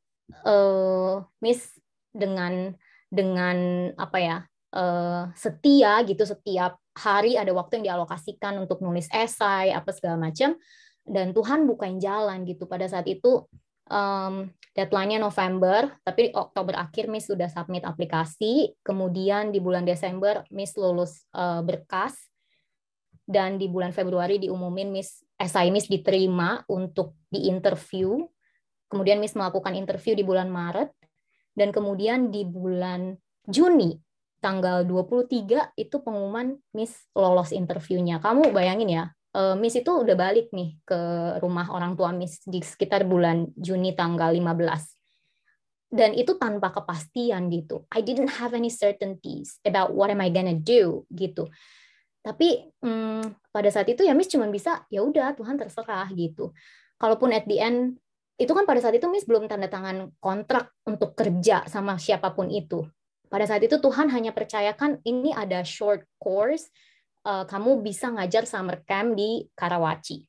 uh, 0.48 1.28
Miss 1.44 1.76
dengan 2.16 2.72
dengan 3.12 3.92
apa 4.00 4.18
ya 4.20 4.38
uh, 4.76 5.28
setia 5.36 6.04
gitu 6.08 6.24
setiap 6.24 6.80
hari 6.96 7.36
ada 7.36 7.52
waktu 7.52 7.80
yang 7.80 7.96
dialokasikan 7.96 8.64
untuk 8.64 8.80
nulis 8.80 9.08
esai 9.12 9.72
apa 9.72 9.92
segala 9.92 10.18
macam 10.20 10.56
dan 11.08 11.32
Tuhan 11.32 11.64
bukain 11.64 12.04
jalan 12.04 12.44
gitu 12.44 12.68
pada 12.68 12.84
saat 12.90 13.08
itu 13.08 13.48
um, 13.90 14.52
deadline-nya 14.78 15.18
November, 15.18 15.90
tapi 16.06 16.30
Oktober 16.38 16.78
akhir 16.78 17.10
Miss 17.10 17.26
sudah 17.26 17.50
submit 17.50 17.82
aplikasi, 17.82 18.78
kemudian 18.86 19.50
di 19.50 19.58
bulan 19.58 19.84
Desember 19.84 20.46
Miss 20.54 20.78
lulus 20.78 21.26
uh, 21.34 21.66
berkas, 21.66 22.14
dan 23.28 23.60
di 23.60 23.68
bulan 23.68 23.92
Februari 23.92 24.40
diumumin 24.40 24.94
Miss 24.94 25.20
SI 25.36 25.68
Miss 25.74 25.92
diterima 25.92 26.64
untuk 26.70 27.18
di 27.28 27.50
interview, 27.50 28.24
kemudian 28.88 29.20
Miss 29.20 29.36
melakukan 29.36 29.74
interview 29.74 30.14
di 30.14 30.24
bulan 30.24 30.48
Maret, 30.48 30.94
dan 31.58 31.74
kemudian 31.74 32.30
di 32.30 32.46
bulan 32.46 33.18
Juni 33.50 33.98
tanggal 34.38 34.86
23 34.86 35.74
itu 35.74 35.96
pengumuman 36.06 36.54
Miss 36.78 36.94
lolos 37.18 37.50
interviewnya. 37.50 38.22
Kamu 38.22 38.54
bayangin 38.54 38.90
ya, 38.94 39.06
Miss 39.58 39.78
itu 39.78 39.92
udah 39.94 40.18
balik 40.18 40.50
nih 40.50 40.82
ke 40.82 41.00
rumah 41.44 41.70
orang 41.70 41.94
tua 41.94 42.10
Miss 42.10 42.42
di 42.42 42.58
sekitar 42.64 43.06
bulan 43.06 43.54
Juni 43.54 43.94
tanggal 43.94 44.34
15. 44.34 45.94
Dan 45.94 46.12
itu 46.18 46.36
tanpa 46.36 46.74
kepastian 46.74 47.48
gitu. 47.48 47.88
I 47.94 48.04
didn't 48.04 48.34
have 48.42 48.52
any 48.58 48.68
certainties 48.68 49.62
about 49.64 49.94
what 49.94 50.10
am 50.12 50.20
I 50.20 50.34
gonna 50.34 50.58
do 50.58 51.06
gitu. 51.14 51.48
Tapi 52.26 52.76
hmm, 52.84 53.54
pada 53.56 53.70
saat 53.72 53.88
itu 53.88 54.04
ya 54.04 54.12
Miss 54.12 54.28
cuma 54.28 54.50
bisa 54.52 54.84
ya 54.92 55.06
udah 55.06 55.38
Tuhan 55.38 55.56
terserah 55.56 56.12
gitu. 56.12 56.52
Kalaupun 56.98 57.32
at 57.32 57.46
the 57.46 57.62
end 57.62 58.02
itu 58.38 58.52
kan 58.52 58.68
pada 58.68 58.84
saat 58.84 58.98
itu 58.98 59.08
Miss 59.08 59.24
belum 59.24 59.48
tanda 59.48 59.70
tangan 59.70 60.12
kontrak 60.20 60.76
untuk 60.84 61.14
kerja 61.16 61.64
sama 61.72 61.96
siapa 61.96 62.34
pun 62.34 62.52
itu. 62.52 62.84
Pada 63.28 63.44
saat 63.48 63.64
itu 63.64 63.78
Tuhan 63.80 64.08
hanya 64.12 64.32
percayakan 64.32 65.04
ini 65.04 65.36
ada 65.36 65.64
short 65.64 66.08
course, 66.20 66.68
uh, 67.28 67.44
kamu 67.44 67.84
bisa 67.84 68.08
ngajar 68.08 68.48
summer 68.48 68.80
camp 68.88 69.20
di 69.20 69.44
Karawaci. 69.52 70.24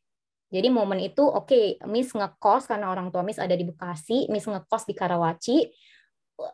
Jadi 0.48 0.68
momen 0.72 0.98
itu 1.04 1.22
oke, 1.22 1.46
okay, 1.46 1.64
Miss 1.86 2.10
ngekos 2.16 2.66
karena 2.66 2.90
orang 2.90 3.12
tua 3.12 3.22
Miss 3.22 3.38
ada 3.38 3.52
di 3.52 3.68
Bekasi, 3.68 4.26
Miss 4.32 4.48
ngekos 4.48 4.88
di 4.88 4.94
Karawaci. 4.96 5.56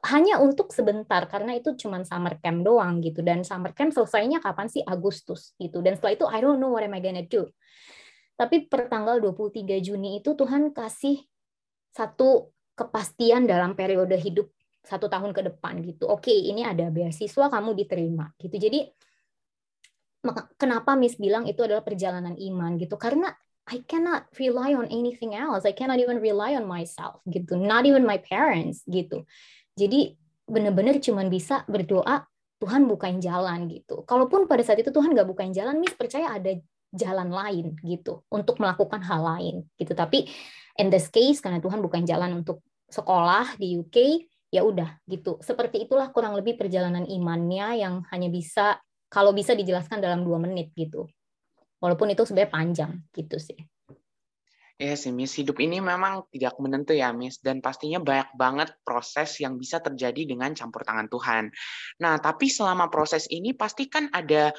Hanya 0.08 0.40
untuk 0.40 0.72
sebentar 0.72 1.28
karena 1.28 1.52
itu 1.60 1.76
cuma 1.76 2.00
summer 2.08 2.40
camp 2.40 2.64
doang 2.64 3.04
gitu. 3.04 3.20
Dan 3.22 3.44
summer 3.46 3.70
camp 3.72 3.94
selesainya 3.94 4.42
kapan 4.42 4.66
sih? 4.66 4.82
Agustus 4.82 5.54
gitu. 5.60 5.84
Dan 5.84 5.94
setelah 5.94 6.14
itu 6.16 6.26
I 6.26 6.38
don't 6.42 6.58
know 6.58 6.74
what 6.74 6.82
am 6.82 6.96
I 6.96 7.00
gonna 7.00 7.24
do. 7.24 7.46
Tapi 8.34 8.66
per 8.66 8.90
tanggal 8.90 9.22
23 9.22 9.78
Juni 9.78 10.18
itu 10.18 10.34
Tuhan 10.34 10.74
kasih 10.74 11.22
satu 11.94 12.50
kepastian 12.74 13.46
dalam 13.46 13.78
periode 13.78 14.18
hidup 14.18 14.50
satu 14.82 15.06
tahun 15.06 15.30
ke 15.30 15.54
depan 15.54 15.78
gitu. 15.86 16.10
Oke 16.10 16.34
okay, 16.34 16.38
ini 16.50 16.66
ada 16.66 16.90
beasiswa 16.90 17.46
kamu 17.46 17.78
diterima 17.78 18.34
gitu. 18.42 18.58
Jadi 18.58 18.90
kenapa 20.57 20.97
Miss 20.97 21.21
bilang 21.21 21.45
itu 21.45 21.61
adalah 21.61 21.85
perjalanan 21.85 22.38
iman 22.38 22.81
gitu 22.81 22.97
karena 22.97 23.33
I 23.64 23.81
cannot 23.81 24.28
rely 24.37 24.76
on 24.76 24.93
anything 24.93 25.33
else. 25.33 25.64
I 25.64 25.73
cannot 25.73 25.97
even 25.97 26.21
rely 26.21 26.52
on 26.52 26.69
myself 26.69 27.25
gitu. 27.25 27.57
Not 27.57 27.88
even 27.88 28.04
my 28.04 28.21
parents 28.21 28.85
gitu. 28.85 29.25
Jadi 29.73 30.21
benar-benar 30.45 31.00
cuma 31.00 31.25
bisa 31.25 31.64
berdoa 31.64 32.28
Tuhan 32.61 32.85
bukain 32.85 33.25
jalan 33.25 33.64
gitu. 33.73 34.04
Kalaupun 34.04 34.45
pada 34.45 34.61
saat 34.61 34.85
itu 34.85 34.93
Tuhan 34.93 35.16
nggak 35.16 35.28
bukain 35.28 35.52
jalan, 35.57 35.81
Miss 35.81 35.97
percaya 35.97 36.37
ada 36.37 36.52
jalan 36.93 37.33
lain 37.33 37.75
gitu 37.83 38.23
untuk 38.28 38.61
melakukan 38.61 39.00
hal 39.00 39.21
lain 39.25 39.64
gitu. 39.81 39.97
Tapi 39.97 40.28
in 40.76 40.93
this 40.93 41.09
case 41.09 41.40
karena 41.40 41.59
Tuhan 41.59 41.81
bukain 41.81 42.04
jalan 42.04 42.45
untuk 42.45 42.61
sekolah 42.93 43.57
di 43.57 43.81
UK, 43.81 44.28
ya 44.52 44.62
udah 44.62 45.02
gitu. 45.09 45.40
Seperti 45.43 45.88
itulah 45.88 46.12
kurang 46.14 46.37
lebih 46.38 46.54
perjalanan 46.54 47.09
imannya 47.09 47.81
yang 47.81 47.95
hanya 48.12 48.28
bisa 48.31 48.78
kalau 49.14 49.30
bisa 49.30 49.54
dijelaskan 49.54 50.02
dalam 50.02 50.26
dua 50.26 50.42
menit 50.42 50.75
gitu. 50.75 51.06
Walaupun 51.78 52.11
itu 52.11 52.26
sebenarnya 52.26 52.50
panjang 52.50 52.92
gitu 53.14 53.38
sih. 53.38 53.54
Ya 54.75 54.99
sih, 54.99 55.14
Miss. 55.14 55.38
Hidup 55.38 55.62
ini 55.62 55.78
memang 55.78 56.26
tidak 56.35 56.59
menentu 56.59 56.99
ya, 56.99 57.14
Miss. 57.14 57.38
Dan 57.38 57.62
pastinya 57.62 58.02
banyak 58.02 58.35
banget 58.35 58.75
proses 58.83 59.38
yang 59.38 59.54
bisa 59.54 59.78
terjadi 59.78 60.26
dengan 60.26 60.50
campur 60.50 60.83
tangan 60.83 61.06
Tuhan. 61.06 61.54
Nah, 62.02 62.18
tapi 62.18 62.50
selama 62.50 62.90
proses 62.90 63.30
ini 63.30 63.54
pasti 63.54 63.87
kan 63.87 64.11
ada 64.11 64.50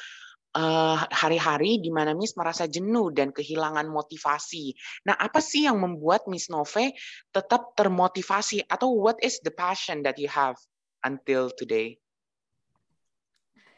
uh, 0.55 0.97
hari-hari 1.12 1.83
di 1.83 1.91
mana 1.91 2.15
Miss 2.15 2.39
merasa 2.39 2.63
jenuh 2.63 3.12
dan 3.12 3.35
kehilangan 3.35 3.91
motivasi. 3.91 4.71
Nah, 5.03 5.19
apa 5.19 5.43
sih 5.43 5.67
yang 5.67 5.83
membuat 5.83 6.31
Miss 6.31 6.47
Nove 6.47 6.95
tetap 7.35 7.75
termotivasi? 7.75 8.63
Atau 8.71 8.95
what 8.95 9.19
is 9.19 9.43
the 9.43 9.51
passion 9.51 10.00
that 10.07 10.15
you 10.15 10.31
have 10.31 10.55
until 11.03 11.51
today? 11.51 12.00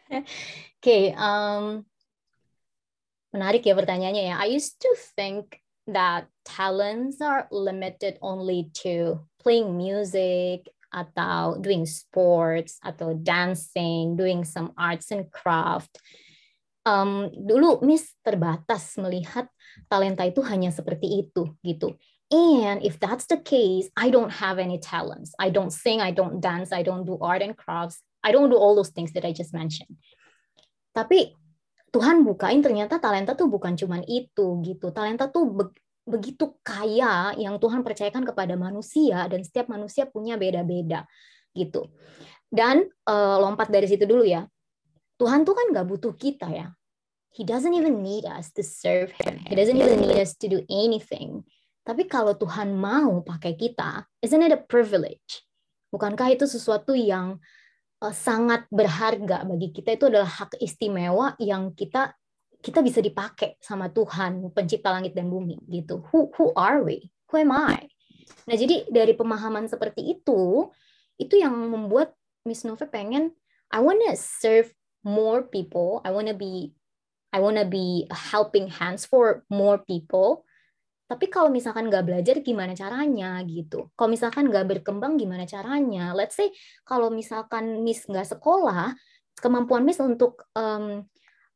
Oke, 0.07 0.23
okay, 0.79 1.11
um, 1.19 1.83
menarik 3.35 3.67
ya 3.67 3.75
pertanyaannya 3.75 4.23
ya. 4.31 4.35
I 4.39 4.47
used 4.47 4.79
to 4.79 4.91
think 5.15 5.59
that 5.87 6.31
talents 6.47 7.19
are 7.19 7.47
limited 7.51 8.19
only 8.23 8.71
to 8.83 9.23
playing 9.39 9.75
music 9.75 10.67
atau 10.91 11.59
doing 11.59 11.83
sports 11.83 12.79
atau 12.79 13.15
dancing, 13.19 14.15
doing 14.15 14.47
some 14.47 14.71
arts 14.79 15.11
and 15.11 15.27
craft. 15.27 15.99
Um, 16.87 17.27
dulu 17.35 17.83
Miss 17.83 18.15
terbatas 18.23 18.95
melihat 18.95 19.51
talenta 19.91 20.23
itu 20.23 20.39
hanya 20.47 20.71
seperti 20.71 21.27
itu 21.27 21.51
gitu. 21.59 21.99
And 22.31 22.83
if 22.83 22.99
that's 22.99 23.27
the 23.27 23.39
case, 23.39 23.87
I 23.95 24.11
don't 24.11 24.31
have 24.31 24.59
any 24.59 24.79
talents. 24.79 25.31
I 25.39 25.51
don't 25.51 25.71
sing, 25.71 26.03
I 26.03 26.11
don't 26.11 26.43
dance, 26.43 26.75
I 26.75 26.83
don't 26.83 27.07
do 27.07 27.15
art 27.19 27.43
and 27.43 27.55
crafts. 27.55 28.03
I 28.27 28.35
don't 28.35 28.51
do 28.51 28.59
all 28.59 28.75
those 28.75 28.91
things 28.91 29.15
that 29.15 29.23
I 29.23 29.31
just 29.31 29.55
mentioned. 29.55 29.95
Tapi 30.91 31.31
Tuhan 31.95 32.27
bukain 32.27 32.59
ternyata 32.59 32.99
talenta 32.99 33.31
tuh 33.31 33.47
bukan 33.47 33.79
cuman 33.79 34.03
itu 34.03 34.59
gitu. 34.67 34.91
Talenta 34.91 35.31
tuh 35.31 35.47
be 35.47 35.65
begitu 36.07 36.55
kaya 36.63 37.35
yang 37.35 37.59
Tuhan 37.59 37.83
percayakan 37.83 38.23
kepada 38.23 38.55
manusia 38.55 39.27
dan 39.27 39.43
setiap 39.43 39.67
manusia 39.67 40.07
punya 40.07 40.39
beda-beda 40.39 41.03
gitu. 41.51 41.91
Dan 42.47 42.87
uh, 43.07 43.37
lompat 43.43 43.67
dari 43.67 43.87
situ 43.87 44.07
dulu 44.07 44.23
ya. 44.23 44.47
Tuhan 45.19 45.43
tuh 45.43 45.51
kan 45.51 45.67
nggak 45.71 45.87
butuh 45.87 46.15
kita 46.15 46.47
ya. 46.47 46.67
He 47.35 47.43
doesn't 47.43 47.75
even 47.75 48.01
need 48.01 48.23
us 48.23 48.55
to 48.55 48.63
serve 48.63 49.11
him. 49.19 49.43
He 49.45 49.53
doesn't 49.53 49.75
even 49.75 49.99
need 49.99 50.15
us 50.15 50.33
to 50.39 50.47
do 50.47 50.63
anything. 50.71 51.43
Tapi 51.83 52.07
kalau 52.07 52.35
Tuhan 52.35 52.75
mau 52.75 53.21
pakai 53.21 53.55
kita, 53.59 54.07
isn't 54.23 54.43
it 54.43 54.51
a 54.55 54.59
privilege? 54.59 55.43
Bukankah 55.91 56.35
itu 56.35 56.43
sesuatu 56.47 56.95
yang 56.95 57.39
sangat 58.13 58.69
berharga 58.69 59.41
bagi 59.41 59.73
kita 59.73 59.97
itu 59.97 60.05
adalah 60.09 60.29
hak 60.29 60.61
istimewa 60.61 61.33
yang 61.41 61.73
kita 61.73 62.13
kita 62.61 62.81
bisa 62.81 63.01
dipakai 63.01 63.57
sama 63.61 63.89
Tuhan 63.89 64.53
pencipta 64.53 64.93
langit 64.93 65.13
dan 65.13 65.29
bumi 65.29 65.61
gitu. 65.69 66.05
Who 66.09 66.29
who 66.37 66.53
are 66.57 66.81
we? 66.81 67.09
Who 67.29 67.41
am 67.41 67.53
I? 67.53 67.89
Nah 68.49 68.55
jadi 68.57 68.85
dari 68.89 69.13
pemahaman 69.17 69.65
seperti 69.69 70.03
itu 70.13 70.69
itu 71.17 71.35
yang 71.37 71.53
membuat 71.53 72.13
Miss 72.45 72.65
Nove 72.65 72.85
pengen 72.89 73.33
I 73.73 73.81
wanna 73.81 74.13
serve 74.17 74.71
more 75.01 75.45
people 75.45 75.99
I 76.05 76.13
wanna 76.13 76.37
be 76.37 76.73
I 77.33 77.41
wanna 77.41 77.65
be 77.65 78.07
helping 78.09 78.71
hands 78.71 79.03
for 79.05 79.43
more 79.49 79.81
people 79.81 80.46
tapi 81.07 81.31
kalau 81.31 81.47
misalkan 81.47 81.87
nggak 81.87 82.03
belajar 82.03 82.35
gimana 82.43 82.75
caranya 82.75 83.39
gitu? 83.47 83.87
Kalau 83.95 84.11
misalkan 84.11 84.51
nggak 84.51 84.67
berkembang 84.67 85.15
gimana 85.15 85.47
caranya? 85.47 86.11
Let's 86.11 86.35
say 86.35 86.51
kalau 86.83 87.07
misalkan 87.07 87.79
Miss 87.87 88.03
nggak 88.03 88.35
sekolah 88.35 88.91
kemampuan 89.39 89.87
Miss 89.87 90.03
untuk 90.03 90.43
um, 90.51 91.07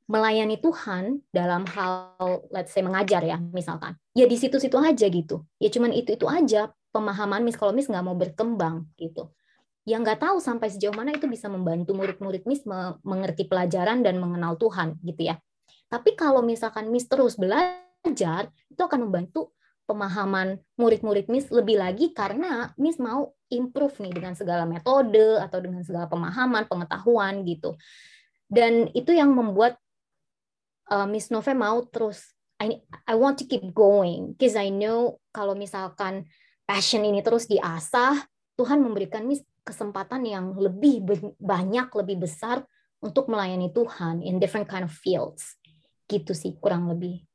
melayani 0.08 0.56
Tuhan 0.56 1.20
dalam 1.36 1.68
hal 1.68 2.16
let's 2.48 2.72
say 2.72 2.80
mengajar 2.80 3.20
ya 3.28 3.36
misalkan. 3.52 4.00
Ya 4.16 4.24
di 4.24 4.40
situ-situ 4.40 4.80
aja 4.80 5.12
gitu. 5.12 5.44
Ya 5.60 5.68
cuman 5.68 5.92
itu 5.92 6.16
itu 6.16 6.32
aja 6.32 6.72
pemahaman 6.96 7.44
Miss. 7.44 7.60
Kalau 7.60 7.76
Miss 7.76 7.92
nggak 7.92 8.08
mau 8.08 8.16
berkembang 8.16 8.88
gitu. 8.96 9.36
Yang 9.84 10.00
nggak 10.08 10.32
tahu 10.32 10.40
sampai 10.40 10.72
sejauh 10.72 10.96
mana 10.96 11.12
itu 11.12 11.28
bisa 11.28 11.52
membantu 11.52 11.92
murid-murid 11.92 12.48
Miss 12.48 12.64
mengerti 13.04 13.52
pelajaran 13.52 14.00
dan 14.00 14.16
mengenal 14.16 14.56
Tuhan 14.56 14.96
gitu 15.04 15.28
ya. 15.28 15.36
Tapi 15.92 16.16
kalau 16.16 16.40
misalkan 16.40 16.88
Miss 16.88 17.12
terus 17.12 17.36
belajar 17.36 17.91
belajar 18.02 18.50
itu 18.68 18.82
akan 18.82 19.08
membantu 19.08 19.54
pemahaman 19.86 20.58
murid-murid 20.80 21.28
Miss 21.28 21.52
lebih 21.52 21.78
lagi 21.80 22.16
karena 22.16 22.72
Miss 22.80 22.98
mau 22.98 23.36
improve 23.52 24.00
nih 24.02 24.14
dengan 24.16 24.34
segala 24.34 24.64
metode 24.64 25.40
atau 25.44 25.60
dengan 25.60 25.84
segala 25.84 26.08
pemahaman, 26.08 26.66
pengetahuan 26.66 27.44
gitu. 27.44 27.76
Dan 28.48 28.88
itu 28.96 29.12
yang 29.12 29.36
membuat 29.36 29.76
uh, 30.92 31.08
Miss 31.08 31.28
Nove 31.32 31.52
mau 31.52 31.84
terus 31.88 32.36
I 32.62 32.80
I 33.10 33.16
want 33.18 33.42
to 33.42 33.46
keep 33.48 33.64
going 33.76 34.38
because 34.38 34.56
I 34.56 34.72
know 34.72 35.20
kalau 35.36 35.58
misalkan 35.58 36.30
passion 36.64 37.04
ini 37.04 37.20
terus 37.20 37.52
diasah, 37.52 38.22
Tuhan 38.56 38.80
memberikan 38.80 39.28
Miss 39.28 39.44
kesempatan 39.62 40.24
yang 40.24 40.56
lebih 40.56 41.04
banyak, 41.38 41.88
lebih 41.94 42.24
besar 42.24 42.64
untuk 43.02 43.28
melayani 43.28 43.74
Tuhan 43.74 44.24
in 44.24 44.40
different 44.40 44.70
kind 44.70 44.86
of 44.86 44.94
fields. 44.94 45.58
Gitu 46.08 46.32
sih 46.32 46.56
kurang 46.62 46.88
lebih. 46.88 47.31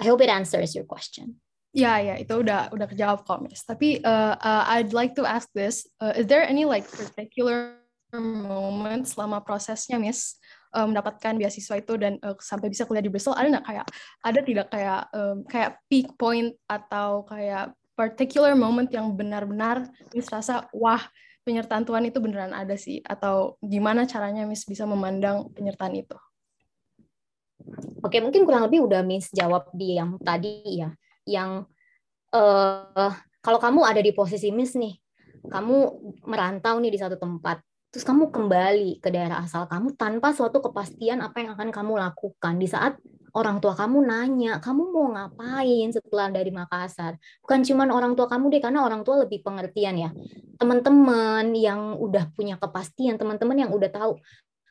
I 0.00 0.04
hope 0.08 0.20
it 0.20 0.32
answers 0.32 0.76
your 0.76 0.84
question. 0.84 1.40
Ya, 1.76 2.00
ya, 2.00 2.16
itu 2.16 2.32
udah 2.32 2.72
udah 2.72 2.88
kejawab 2.88 3.28
kok, 3.28 3.44
Miss. 3.44 3.60
Tapi 3.60 4.00
uh, 4.00 4.32
uh, 4.40 4.64
I'd 4.76 4.96
like 4.96 5.12
to 5.20 5.28
ask 5.28 5.44
this, 5.52 5.84
uh, 6.00 6.16
is 6.16 6.24
there 6.24 6.40
any 6.40 6.64
like 6.64 6.88
particular 6.88 7.76
moment 8.16 9.04
selama 9.04 9.44
prosesnya, 9.44 10.00
Miss, 10.00 10.40
uh, 10.72 10.88
mendapatkan 10.88 11.36
beasiswa 11.36 11.76
itu 11.76 12.00
dan 12.00 12.16
uh, 12.24 12.32
sampai 12.40 12.72
bisa 12.72 12.88
kuliah 12.88 13.04
di 13.04 13.12
Bristol, 13.12 13.36
ada 13.36 13.60
nggak 13.60 13.66
kayak 13.68 13.86
ada 14.24 14.40
tidak 14.40 14.66
kayak 14.72 15.00
um, 15.12 15.36
kayak 15.44 15.70
peak 15.92 16.08
point 16.16 16.56
atau 16.64 17.28
kayak 17.28 17.76
particular 17.96 18.52
moment 18.56 18.88
yang 18.92 19.12
benar-benar 19.12 19.88
Miss 20.12 20.28
rasa 20.28 20.68
wah 20.72 21.00
penyertaan 21.44 21.84
Tuhan 21.84 22.04
itu 22.08 22.18
beneran 22.20 22.52
ada 22.52 22.76
sih 22.76 23.00
atau 23.04 23.56
gimana 23.64 24.04
caranya 24.04 24.44
Miss 24.44 24.68
bisa 24.68 24.84
memandang 24.84 25.48
penyertaan 25.52 25.96
itu? 25.96 26.16
Oke, 28.04 28.22
mungkin 28.22 28.46
kurang 28.46 28.68
lebih 28.68 28.86
udah 28.86 29.02
Miss 29.02 29.32
jawab 29.32 29.72
di 29.74 29.96
yang 29.98 30.20
tadi 30.22 30.82
ya. 30.84 30.90
Yang 31.26 31.66
uh, 32.30 33.12
kalau 33.42 33.58
kamu 33.58 33.80
ada 33.82 34.00
di 34.02 34.12
posisi 34.14 34.54
Miss 34.54 34.78
nih, 34.78 34.94
kamu 35.46 35.76
merantau 36.26 36.78
nih 36.78 36.92
di 36.92 36.98
satu 37.00 37.18
tempat, 37.18 37.62
terus 37.90 38.06
kamu 38.06 38.30
kembali 38.30 39.02
ke 39.02 39.08
daerah 39.10 39.42
asal 39.42 39.66
kamu 39.66 39.94
tanpa 39.98 40.34
suatu 40.34 40.62
kepastian 40.62 41.22
apa 41.22 41.42
yang 41.42 41.54
akan 41.58 41.70
kamu 41.74 41.92
lakukan 41.98 42.54
di 42.58 42.68
saat 42.70 42.98
orang 43.36 43.60
tua 43.60 43.76
kamu 43.76 44.00
nanya, 44.00 44.64
kamu 44.64 44.82
mau 44.96 45.12
ngapain 45.12 45.92
setelah 45.92 46.32
dari 46.32 46.48
Makassar? 46.48 47.20
Bukan 47.44 47.68
cuma 47.68 47.84
orang 47.84 48.16
tua 48.16 48.32
kamu 48.32 48.48
deh, 48.48 48.62
karena 48.64 48.80
orang 48.80 49.04
tua 49.04 49.28
lebih 49.28 49.44
pengertian 49.44 49.94
ya. 50.00 50.10
Teman-teman 50.56 51.52
yang 51.52 52.00
udah 52.00 52.32
punya 52.32 52.56
kepastian, 52.56 53.20
teman-teman 53.20 53.68
yang 53.68 53.70
udah 53.76 53.92
tahu, 53.92 54.16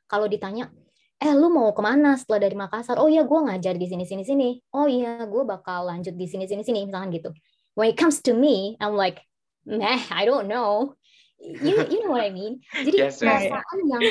kalau 0.09 0.25
ditanya, 0.25 0.73
eh 1.21 1.31
lu 1.31 1.47
mau 1.47 1.71
ke 1.71 1.79
mana 1.79 2.19
setelah 2.19 2.43
dari 2.43 2.55
Makassar? 2.59 2.99
Oh 2.99 3.07
iya 3.07 3.23
gue 3.23 3.39
ngajar 3.39 3.79
di 3.79 3.87
sini 3.87 4.03
sini 4.03 4.23
sini. 4.27 4.49
Oh 4.75 4.85
iya 4.85 5.23
gue 5.23 5.43
bakal 5.47 5.87
lanjut 5.87 6.13
di 6.15 6.27
sini 6.27 6.43
sini 6.45 6.61
sini 6.61 6.87
misalkan 6.87 7.11
gitu. 7.15 7.31
When 7.75 7.91
it 7.91 7.97
comes 7.99 8.19
to 8.27 8.35
me 8.35 8.75
I'm 8.83 8.99
like 8.99 9.23
meh 9.63 10.03
I 10.11 10.27
don't 10.27 10.51
know. 10.51 10.99
You 11.39 11.87
you 11.87 12.03
know 12.03 12.11
what 12.11 12.23
I 12.23 12.31
mean? 12.31 12.63
Jadi 12.71 12.97
Yes, 12.99 13.19
right. 13.23 13.51
perasaan 13.51 13.79
yang 13.87 14.03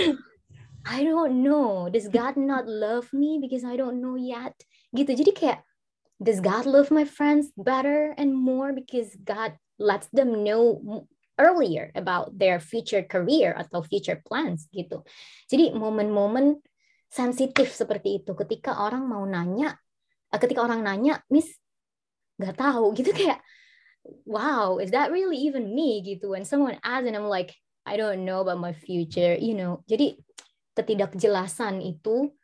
I 0.85 1.01
don't 1.05 1.41
know. 1.41 1.89
Does 1.89 2.13
God 2.13 2.37
not 2.37 2.69
love 2.69 3.09
me 3.13 3.41
because 3.41 3.65
I 3.65 3.77
don't 3.77 4.05
know 4.05 4.21
yet? 4.21 4.53
Gitu. 4.93 5.17
Jadi 5.17 5.33
kayak 5.33 5.61
does 6.21 6.41
God 6.45 6.69
love 6.69 6.93
my 6.93 7.09
friends 7.09 7.53
better 7.57 8.13
and 8.17 8.37
more 8.37 8.73
because 8.73 9.17
God 9.17 9.57
lets 9.81 10.09
them 10.13 10.45
know 10.45 10.79
earlier 11.41 11.91
about 11.97 12.37
their 12.37 12.61
future 12.61 13.03
career 13.03 13.57
atau 13.57 13.81
future 13.85 14.21
plans? 14.25 14.69
Gitu. 14.73 15.01
Jadi 15.49 15.73
momen-momen 15.73 16.61
sensitif 17.15 17.71
seperti 17.71 18.19
itu 18.19 18.35
ketika 18.35 18.83
orang 18.83 19.07
mau 19.07 19.23
nanya, 19.23 19.79
eh, 20.35 20.41
ketika 20.43 20.67
orang 20.67 20.83
nanya, 20.83 21.23
Miss 21.31 21.47
nggak 22.43 22.59
tahu 22.59 22.91
gitu 22.99 23.15
kayak, 23.19 23.39
wow, 24.27 24.83
is 24.83 24.91
that 24.91 25.15
really 25.15 25.39
even 25.39 25.71
me 25.71 26.03
gitu? 26.03 26.35
When 26.35 26.43
someone 26.43 26.83
asks 26.83 27.07
and 27.07 27.15
I'm 27.15 27.31
like, 27.31 27.55
I 27.87 27.95
don't 27.95 28.27
know 28.27 28.43
about 28.43 28.59
my 28.59 28.75
future, 28.75 29.39
you 29.39 29.55
know. 29.55 29.87
Jadi 29.87 30.19
ketidakjelasan 30.75 31.79
itu 31.87 32.35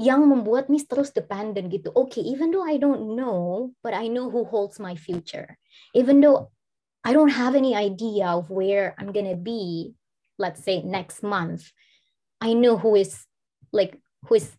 yang 0.00 0.24
membuat 0.24 0.72
Miss 0.72 0.88
terus 0.88 1.12
dependent 1.12 1.68
gitu. 1.68 1.92
Okay, 1.92 2.24
even 2.24 2.48
though 2.48 2.64
I 2.64 2.80
don't 2.80 3.12
know, 3.12 3.74
but 3.84 3.92
I 3.92 4.08
know 4.08 4.32
who 4.32 4.48
holds 4.48 4.80
my 4.80 4.96
future. 4.96 5.58
Even 5.92 6.24
though 6.24 6.54
I 7.04 7.12
don't 7.12 7.34
have 7.34 7.58
any 7.58 7.76
idea 7.76 8.32
of 8.32 8.48
where 8.48 8.94
I'm 8.96 9.12
gonna 9.12 9.36
be, 9.36 9.92
let's 10.38 10.62
say 10.62 10.80
next 10.80 11.20
month, 11.20 11.74
I 12.38 12.54
know 12.54 12.78
who 12.78 12.94
is 12.94 13.27
like 13.72 13.98
who 14.26 14.38
is 14.38 14.52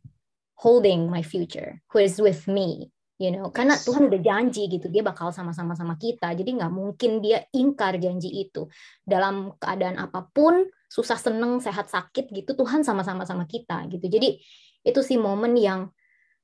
holding 0.60 1.08
my 1.08 1.24
future, 1.24 1.80
who 1.92 2.04
is 2.04 2.20
with 2.20 2.44
me, 2.48 2.92
you 3.16 3.32
know. 3.32 3.48
Karena. 3.52 3.80
Tuhan 3.80 4.12
udah 4.12 4.22
janji 4.22 4.68
gitu, 4.68 4.92
dia 4.92 5.02
bakal 5.02 5.32
sama-sama 5.32 5.74
sama 5.74 5.96
kita. 5.96 6.36
Jadi 6.36 6.60
nggak 6.60 6.72
mungkin 6.72 7.24
dia 7.24 7.48
ingkar 7.56 7.96
janji 7.98 8.30
itu. 8.44 8.68
Dalam 9.04 9.56
keadaan 9.56 9.96
apa 9.96 10.28
pun, 10.30 10.68
susah 10.92 11.16
seneng, 11.16 11.64
sehat 11.64 11.88
sakit 11.88 12.34
gitu, 12.34 12.58
Tuhan 12.58 12.84
sama-sama 12.84 13.24
sama 13.24 13.48
kita 13.48 13.88
gitu. 13.88 14.10
Jadi 14.10 14.42
itu 14.84 15.00
sih 15.04 15.20
momen 15.20 15.56
yang 15.56 15.92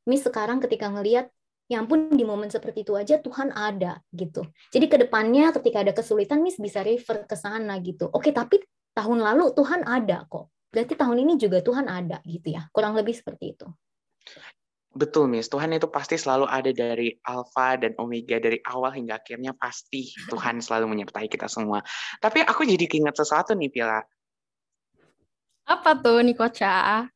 Miss 0.05 0.21
sekarang 0.21 0.61
ketika 0.61 0.91
ngelihat 0.91 1.33
ya 1.65 1.81
ampun 1.81 2.13
di 2.13 2.21
momen 2.21 2.45
seperti 2.53 2.85
itu 2.85 2.93
aja 2.93 3.17
Tuhan 3.17 3.49
ada 3.49 3.97
gitu. 4.13 4.45
Jadi 4.69 4.85
ke 4.85 4.97
depannya 5.01 5.49
ketika 5.49 5.81
ada 5.81 5.93
kesulitan 5.97 6.45
Miss 6.45 6.61
bisa 6.61 6.85
refer 6.85 7.25
ke 7.25 7.33
sana 7.33 7.81
gitu. 7.81 8.05
Oke, 8.13 8.29
tapi 8.29 8.61
tahun 8.93 9.19
lalu 9.25 9.51
Tuhan 9.57 9.81
ada 9.81 10.29
kok. 10.29 10.53
Berarti 10.75 10.99
tahun 10.99 11.23
ini 11.23 11.39
juga 11.39 11.63
Tuhan 11.63 11.87
ada 11.87 12.19
gitu 12.27 12.51
ya. 12.51 12.67
Kurang 12.75 12.99
lebih 12.99 13.15
seperti 13.15 13.55
itu. 13.55 13.63
Betul, 14.95 15.31
Miss. 15.31 15.47
Tuhan 15.47 15.71
itu 15.71 15.87
pasti 15.87 16.19
selalu 16.19 16.51
ada 16.51 16.71
dari 16.75 17.15
alfa 17.23 17.79
dan 17.79 17.95
omega 17.95 18.39
dari 18.39 18.59
awal 18.63 18.91
hingga 18.95 19.23
akhirnya 19.23 19.55
pasti 19.55 20.11
Tuhan 20.31 20.59
selalu 20.59 20.91
menyertai 20.91 21.31
kita 21.31 21.47
semua. 21.47 21.79
Tapi 22.19 22.43
aku 22.43 22.67
jadi 22.67 22.87
keinget 22.87 23.15
sesuatu 23.15 23.55
nih, 23.55 23.71
Pila. 23.71 23.99
Apa 25.67 25.99
tuh 25.99 26.23
Nikocha? 26.23 27.07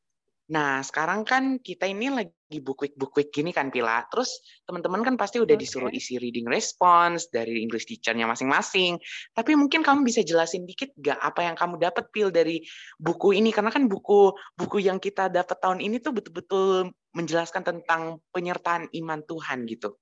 Nah, 0.50 0.82
sekarang 0.82 1.30
kan 1.30 1.62
kita 1.62 1.86
ini 1.86 2.10
lagi 2.10 2.58
book-week-book-week 2.58 3.30
gini 3.30 3.54
kan, 3.54 3.70
Pila. 3.70 4.02
Terus 4.10 4.42
teman-teman 4.66 5.06
kan 5.06 5.14
pasti 5.14 5.38
udah 5.38 5.54
Oke. 5.54 5.62
disuruh 5.62 5.94
isi 5.94 6.18
reading 6.18 6.50
response 6.50 7.30
dari 7.30 7.62
English 7.62 7.86
teacher-nya 7.86 8.26
masing-masing. 8.26 8.98
Tapi 9.38 9.54
mungkin 9.54 9.86
kamu 9.86 10.02
bisa 10.02 10.26
jelasin 10.26 10.66
dikit 10.66 10.90
gak 10.98 11.22
apa 11.22 11.46
yang 11.46 11.54
kamu 11.54 11.78
dapat, 11.78 12.10
Pil, 12.10 12.34
dari 12.34 12.66
buku 12.98 13.38
ini? 13.38 13.54
Karena 13.54 13.70
kan 13.70 13.86
buku 13.86 14.34
buku 14.58 14.78
yang 14.82 14.98
kita 14.98 15.30
dapat 15.30 15.58
tahun 15.62 15.86
ini 15.86 16.02
tuh 16.02 16.18
betul-betul 16.18 16.90
menjelaskan 17.14 17.62
tentang 17.62 18.18
penyertaan 18.34 18.90
iman 18.90 19.22
Tuhan 19.30 19.70
gitu. 19.70 20.02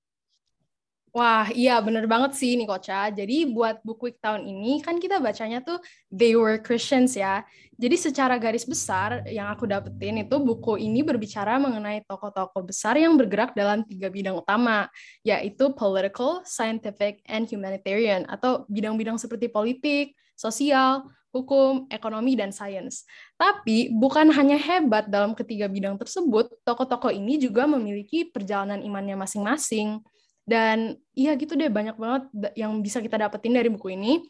Wah, 1.16 1.50
iya 1.56 1.80
bener 1.82 2.06
banget 2.06 2.36
sih 2.38 2.54
nih 2.60 2.68
Koca. 2.68 3.10
Jadi 3.10 3.48
buat 3.50 3.82
buku 3.82 4.12
week 4.12 4.18
tahun 4.22 4.44
ini 4.44 4.84
kan 4.86 5.00
kita 5.02 5.18
bacanya 5.18 5.64
tuh 5.64 5.80
They 6.14 6.38
Were 6.38 6.62
Christians 6.62 7.18
ya. 7.18 7.42
Jadi 7.80 7.96
secara 7.98 8.36
garis 8.38 8.68
besar 8.68 9.26
yang 9.26 9.50
aku 9.50 9.66
dapetin 9.66 10.22
itu 10.22 10.36
buku 10.38 10.78
ini 10.78 11.02
berbicara 11.02 11.58
mengenai 11.58 12.06
tokoh-tokoh 12.06 12.62
besar 12.70 13.00
yang 13.02 13.18
bergerak 13.18 13.58
dalam 13.58 13.82
tiga 13.88 14.14
bidang 14.14 14.38
utama, 14.38 14.92
yaitu 15.26 15.74
political, 15.74 16.46
scientific, 16.46 17.24
and 17.26 17.50
humanitarian 17.50 18.28
atau 18.30 18.68
bidang-bidang 18.70 19.18
seperti 19.18 19.50
politik, 19.50 20.14
sosial, 20.38 21.08
hukum, 21.34 21.86
ekonomi, 21.90 22.38
dan 22.38 22.54
sains. 22.54 23.06
Tapi 23.38 23.90
bukan 23.94 24.34
hanya 24.34 24.58
hebat 24.58 25.10
dalam 25.10 25.34
ketiga 25.38 25.70
bidang 25.70 25.98
tersebut, 25.98 26.50
tokoh-tokoh 26.62 27.14
ini 27.14 27.42
juga 27.42 27.66
memiliki 27.66 28.26
perjalanan 28.26 28.82
imannya 28.82 29.18
masing-masing. 29.18 30.02
Dan 30.48 30.96
iya 31.12 31.36
gitu 31.36 31.60
deh 31.60 31.68
banyak 31.68 32.00
banget 32.00 32.32
yang 32.56 32.80
bisa 32.80 33.04
kita 33.04 33.20
dapetin 33.20 33.52
dari 33.52 33.68
buku 33.68 33.92
ini. 33.92 34.24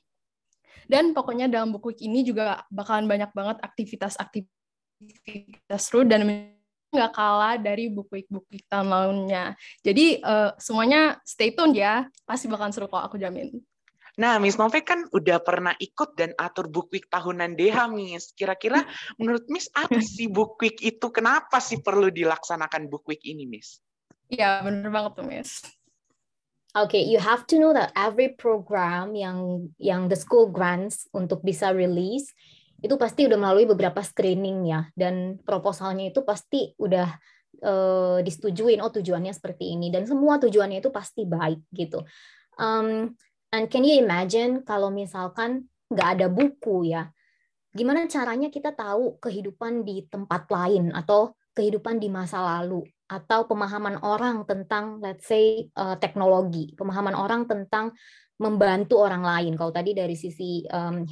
Dan 0.90 1.14
pokoknya 1.14 1.46
dalam 1.46 1.70
buku 1.70 1.94
ini 2.02 2.26
juga 2.26 2.66
bakalan 2.74 3.06
banyak 3.06 3.30
banget 3.38 3.62
aktivitas-aktivitas 3.62 5.78
seru 5.78 6.10
dan 6.10 6.26
nggak 6.90 7.14
kalah 7.14 7.62
dari 7.62 7.94
buku-buku 7.94 8.58
tahun 8.66 8.90
lalunya. 8.90 9.54
Jadi 9.86 10.18
eh, 10.24 10.52
semuanya 10.58 11.22
stay 11.22 11.54
tune 11.54 11.78
ya, 11.78 12.10
pasti 12.26 12.50
bakalan 12.50 12.74
seru 12.74 12.90
kok 12.90 13.06
aku 13.06 13.22
jamin. 13.22 13.54
Nah, 14.18 14.42
Miss 14.42 14.58
Nove 14.58 14.82
kan 14.82 15.06
udah 15.14 15.38
pernah 15.46 15.78
ikut 15.78 16.18
dan 16.18 16.34
atur 16.42 16.74
book 16.74 16.90
week 16.90 17.06
tahunan 17.06 17.54
DH, 17.54 17.86
Miss. 17.94 18.34
Kira-kira 18.34 18.82
menurut 19.22 19.46
Miss 19.46 19.70
apa 19.78 20.02
sih 20.02 20.26
book 20.26 20.58
week 20.58 20.82
itu? 20.82 21.14
Kenapa 21.14 21.62
sih 21.62 21.86
perlu 21.86 22.10
dilaksanakan 22.10 22.90
book 22.90 23.06
week 23.06 23.22
ini, 23.30 23.46
Miss? 23.46 23.78
Iya 24.26 24.66
bener 24.66 24.90
banget 24.90 25.22
tuh 25.22 25.26
Miss. 25.30 25.77
Okay, 26.78 27.10
you 27.10 27.18
have 27.18 27.50
to 27.50 27.58
know 27.58 27.74
that 27.74 27.90
every 27.98 28.38
program 28.38 29.18
yang 29.18 29.66
yang 29.82 30.06
the 30.06 30.14
school 30.14 30.54
grants 30.54 31.10
untuk 31.10 31.42
bisa 31.42 31.74
release 31.74 32.30
itu 32.86 32.94
pasti 33.02 33.26
udah 33.26 33.34
melalui 33.34 33.66
beberapa 33.66 33.98
screening 34.06 34.70
ya. 34.70 34.86
Dan 34.94 35.42
proposalnya 35.42 36.14
itu 36.14 36.22
pasti 36.22 36.78
udah 36.78 37.10
eh, 37.66 38.18
disetujuin 38.22 38.78
oh 38.86 38.94
tujuannya 38.94 39.34
seperti 39.34 39.74
ini. 39.74 39.90
Dan 39.90 40.06
semua 40.06 40.38
tujuannya 40.38 40.78
itu 40.78 40.94
pasti 40.94 41.26
baik 41.26 41.66
gitu. 41.74 42.06
Um, 42.62 43.18
and 43.50 43.66
can 43.74 43.82
you 43.82 43.98
imagine 43.98 44.62
kalau 44.62 44.94
misalkan 44.94 45.66
nggak 45.90 46.10
ada 46.22 46.28
buku 46.30 46.94
ya, 46.94 47.10
gimana 47.74 48.06
caranya 48.06 48.54
kita 48.54 48.78
tahu 48.78 49.18
kehidupan 49.18 49.82
di 49.82 50.06
tempat 50.06 50.46
lain 50.46 50.94
atau 50.94 51.34
kehidupan 51.58 51.98
di 51.98 52.14
masa 52.14 52.38
lalu 52.38 52.86
atau 53.08 53.48
pemahaman 53.48 54.04
orang 54.04 54.44
tentang 54.44 55.00
let's 55.00 55.28
say 55.28 55.72
uh, 55.80 55.96
teknologi, 55.96 56.76
pemahaman 56.76 57.16
orang 57.16 57.48
tentang 57.48 57.96
membantu 58.38 59.02
orang 59.02 59.26
lain 59.26 59.58
kalau 59.58 59.74
tadi 59.74 59.98
dari 59.98 60.14
sisi 60.14 60.62
um, 60.70 61.08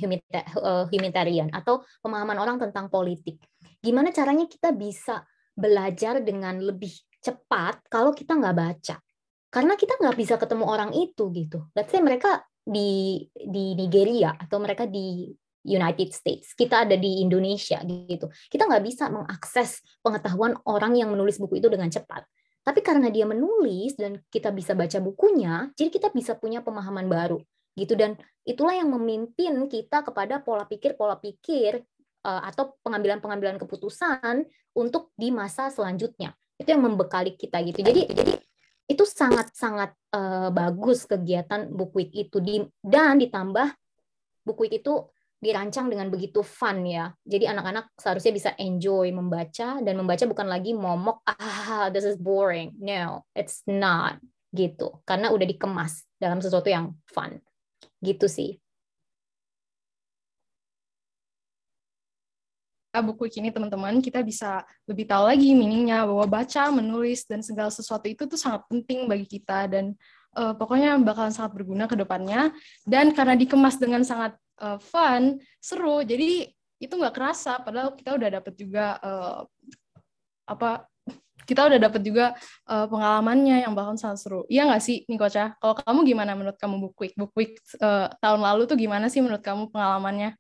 humanitarian 0.92 1.50
atau 1.50 1.82
pemahaman 2.04 2.38
orang 2.38 2.58
tentang 2.62 2.92
politik. 2.92 3.42
Gimana 3.82 4.14
caranya 4.14 4.46
kita 4.46 4.70
bisa 4.76 5.26
belajar 5.56 6.22
dengan 6.22 6.62
lebih 6.62 6.94
cepat 7.18 7.90
kalau 7.90 8.14
kita 8.14 8.38
nggak 8.38 8.58
baca? 8.58 8.96
Karena 9.50 9.74
kita 9.74 9.98
nggak 9.98 10.18
bisa 10.20 10.36
ketemu 10.38 10.66
orang 10.68 10.92
itu 10.94 11.32
gitu. 11.34 11.66
Let's 11.74 11.90
say 11.90 12.04
mereka 12.04 12.46
di 12.62 13.22
di 13.34 13.74
Nigeria 13.74 14.36
atau 14.36 14.62
mereka 14.62 14.86
di 14.86 15.32
United 15.66 16.14
States, 16.14 16.54
kita 16.54 16.86
ada 16.86 16.94
di 16.94 17.26
Indonesia 17.26 17.82
gitu. 17.84 18.30
Kita 18.48 18.70
nggak 18.70 18.84
bisa 18.86 19.10
mengakses 19.10 19.82
pengetahuan 20.06 20.54
orang 20.70 20.94
yang 20.94 21.10
menulis 21.10 21.42
buku 21.42 21.58
itu 21.58 21.68
dengan 21.68 21.90
cepat. 21.90 22.22
Tapi 22.62 22.82
karena 22.86 23.10
dia 23.10 23.26
menulis 23.26 23.98
dan 23.98 24.22
kita 24.30 24.54
bisa 24.54 24.78
baca 24.78 24.98
bukunya, 25.02 25.70
jadi 25.74 25.90
kita 25.90 26.10
bisa 26.14 26.38
punya 26.38 26.62
pemahaman 26.62 27.06
baru 27.10 27.42
gitu 27.76 27.94
dan 27.94 28.16
itulah 28.48 28.72
yang 28.72 28.88
memimpin 28.88 29.68
kita 29.68 30.00
kepada 30.02 30.40
pola 30.40 30.64
pikir 30.64 30.96
pola 30.96 31.20
pikir 31.20 31.84
uh, 32.24 32.42
atau 32.48 32.80
pengambilan-pengambilan 32.82 33.60
keputusan 33.60 34.48
untuk 34.74 35.12
di 35.20 35.30
masa 35.30 35.68
selanjutnya. 35.68 36.34
Itu 36.56 36.72
yang 36.72 36.88
membekali 36.88 37.36
kita 37.36 37.60
gitu. 37.68 37.84
Jadi 37.84 38.02
jadi 38.16 38.34
itu 38.86 39.04
sangat-sangat 39.04 39.92
uh, 40.16 40.50
bagus 40.56 41.04
kegiatan 41.04 41.68
week 41.74 42.16
itu 42.16 42.38
di, 42.40 42.64
dan 42.80 43.20
ditambah 43.20 43.76
buku 44.48 44.60
week 44.70 44.86
itu 44.86 45.10
dirancang 45.46 45.86
dengan 45.88 46.10
begitu 46.10 46.42
fun 46.42 46.82
ya. 46.84 47.14
Jadi 47.22 47.46
anak-anak 47.46 47.94
seharusnya 47.96 48.34
bisa 48.34 48.50
enjoy 48.58 49.14
membaca 49.14 49.80
dan 49.80 49.94
membaca 49.94 50.26
bukan 50.26 50.48
lagi 50.50 50.74
momok 50.74 51.22
ah 51.30 51.94
this 51.94 52.04
is 52.04 52.18
boring. 52.18 52.74
No, 52.82 53.24
it's 53.38 53.62
not 53.70 54.18
gitu. 54.50 55.04
Karena 55.06 55.30
udah 55.30 55.46
dikemas 55.46 56.04
dalam 56.18 56.42
sesuatu 56.42 56.68
yang 56.68 56.98
fun. 57.06 57.38
Gitu 58.02 58.26
sih. 58.26 58.58
buku 62.96 63.28
ini 63.28 63.52
teman-teman 63.52 64.00
kita 64.00 64.24
bisa 64.24 64.64
lebih 64.88 65.04
tahu 65.04 65.28
lagi 65.28 65.52
meaningnya 65.52 66.08
bahwa 66.08 66.24
baca, 66.32 66.72
menulis 66.72 67.28
dan 67.28 67.44
segala 67.44 67.68
sesuatu 67.68 68.08
itu 68.08 68.24
tuh 68.24 68.40
sangat 68.40 68.64
penting 68.72 69.04
bagi 69.04 69.28
kita 69.28 69.68
dan 69.68 69.92
uh, 70.38 70.54
pokoknya 70.56 70.96
bakalan 71.04 71.34
sangat 71.34 71.60
berguna 71.60 71.92
ke 71.92 71.96
depannya 72.00 72.56
dan 72.88 73.12
karena 73.12 73.36
dikemas 73.36 73.76
dengan 73.76 74.04
sangat 74.08 74.40
uh, 74.62 74.80
fun, 74.80 75.40
seru, 75.60 76.04
jadi 76.06 76.50
itu 76.76 76.94
nggak 76.94 77.16
kerasa 77.16 77.64
padahal 77.64 77.96
kita 77.96 78.20
udah 78.20 78.30
dapet 78.36 78.54
juga 78.60 79.00
uh, 79.00 79.48
apa 80.46 80.86
kita 81.46 81.62
udah 81.70 81.78
dapet 81.78 82.02
juga 82.02 82.34
uh, 82.66 82.90
pengalamannya 82.90 83.64
yang 83.64 83.78
bahkan 83.78 83.96
sangat 83.96 84.26
seru. 84.26 84.42
Iya 84.50 84.66
nggak 84.66 84.82
sih, 84.82 85.06
Nikocha? 85.06 85.54
Kalau 85.62 85.78
kamu 85.78 86.00
gimana 86.10 86.34
menurut 86.34 86.58
kamu? 86.58 86.90
Book 86.90 87.34
Week 87.38 87.62
uh, 87.80 88.10
tahun 88.18 88.42
lalu 88.42 88.66
tuh 88.66 88.78
gimana 88.78 89.08
sih 89.14 89.22
menurut 89.22 89.46
kamu 89.46 89.70
pengalamannya? 89.70 90.34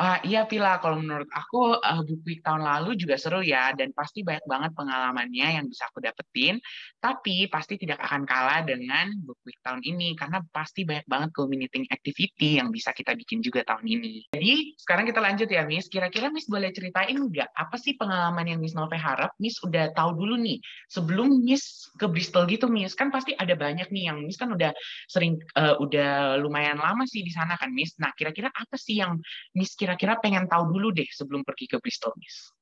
Uh, 0.00 0.16
iya 0.24 0.48
Pila, 0.48 0.80
kalau 0.80 0.96
menurut 0.96 1.28
aku 1.28 1.76
uh, 1.76 2.00
Book 2.00 2.24
Week 2.24 2.40
tahun 2.40 2.64
lalu 2.64 2.96
juga 2.96 3.20
seru 3.20 3.44
ya 3.44 3.76
dan 3.76 3.92
pasti 3.92 4.24
banyak 4.24 4.48
banget 4.48 4.72
pengalamannya 4.72 5.60
yang 5.60 5.68
bisa 5.68 5.92
aku 5.92 6.00
dapetin. 6.00 6.56
Tapi 6.96 7.52
pasti 7.52 7.76
tidak 7.76 8.00
akan 8.00 8.24
kalah 8.24 8.64
dengan 8.64 9.12
Week 9.44 9.60
tahun 9.60 9.84
ini 9.84 10.16
karena 10.16 10.40
pasti 10.56 10.88
banyak 10.88 11.04
banget 11.04 11.30
culminating 11.36 11.84
activity 11.92 12.56
yang 12.56 12.72
bisa 12.72 12.96
kita 12.96 13.12
bikin 13.12 13.44
juga 13.44 13.60
tahun 13.68 13.84
ini. 13.84 14.32
Jadi 14.32 14.80
sekarang 14.80 15.04
kita 15.04 15.20
lanjut 15.20 15.48
ya 15.52 15.68
Miss. 15.68 15.92
Kira-kira 15.92 16.32
Miss 16.32 16.48
boleh 16.48 16.72
ceritain 16.72 17.20
nggak 17.20 17.52
apa 17.52 17.76
sih 17.76 17.92
pengalaman 18.00 18.48
yang 18.48 18.58
Miss 18.64 18.72
Nove 18.72 18.96
harap 18.96 19.36
Miss 19.36 19.60
udah 19.60 19.92
tahu 19.92 20.16
dulu 20.16 20.40
nih 20.40 20.64
sebelum 20.88 21.44
Miss 21.44 21.92
ke 22.00 22.08
Bristol 22.08 22.48
gitu 22.48 22.72
Miss. 22.72 22.96
Kan 22.96 23.12
pasti 23.12 23.36
ada 23.36 23.52
banyak 23.52 23.92
nih 23.92 24.08
yang 24.08 24.24
Miss 24.24 24.40
kan 24.40 24.48
udah 24.48 24.72
sering 25.12 25.36
uh, 25.60 25.76
udah 25.76 26.40
lumayan 26.40 26.80
lama 26.80 27.04
sih 27.04 27.20
di 27.20 27.28
sana 27.28 27.60
kan 27.60 27.68
Miss. 27.68 28.00
Nah 28.00 28.16
kira-kira 28.16 28.48
apa 28.48 28.80
sih 28.80 28.96
yang 28.96 29.20
Miss 29.52 29.76
kira 29.76 29.89
kira-kira 29.98 30.22
pengen 30.22 30.46
tahu 30.46 30.70
dulu 30.70 30.94
deh 30.94 31.08
sebelum 31.10 31.42
pergi 31.42 31.66
ke 31.66 31.76
Bristol, 31.82 32.14
Miss? 32.14 32.54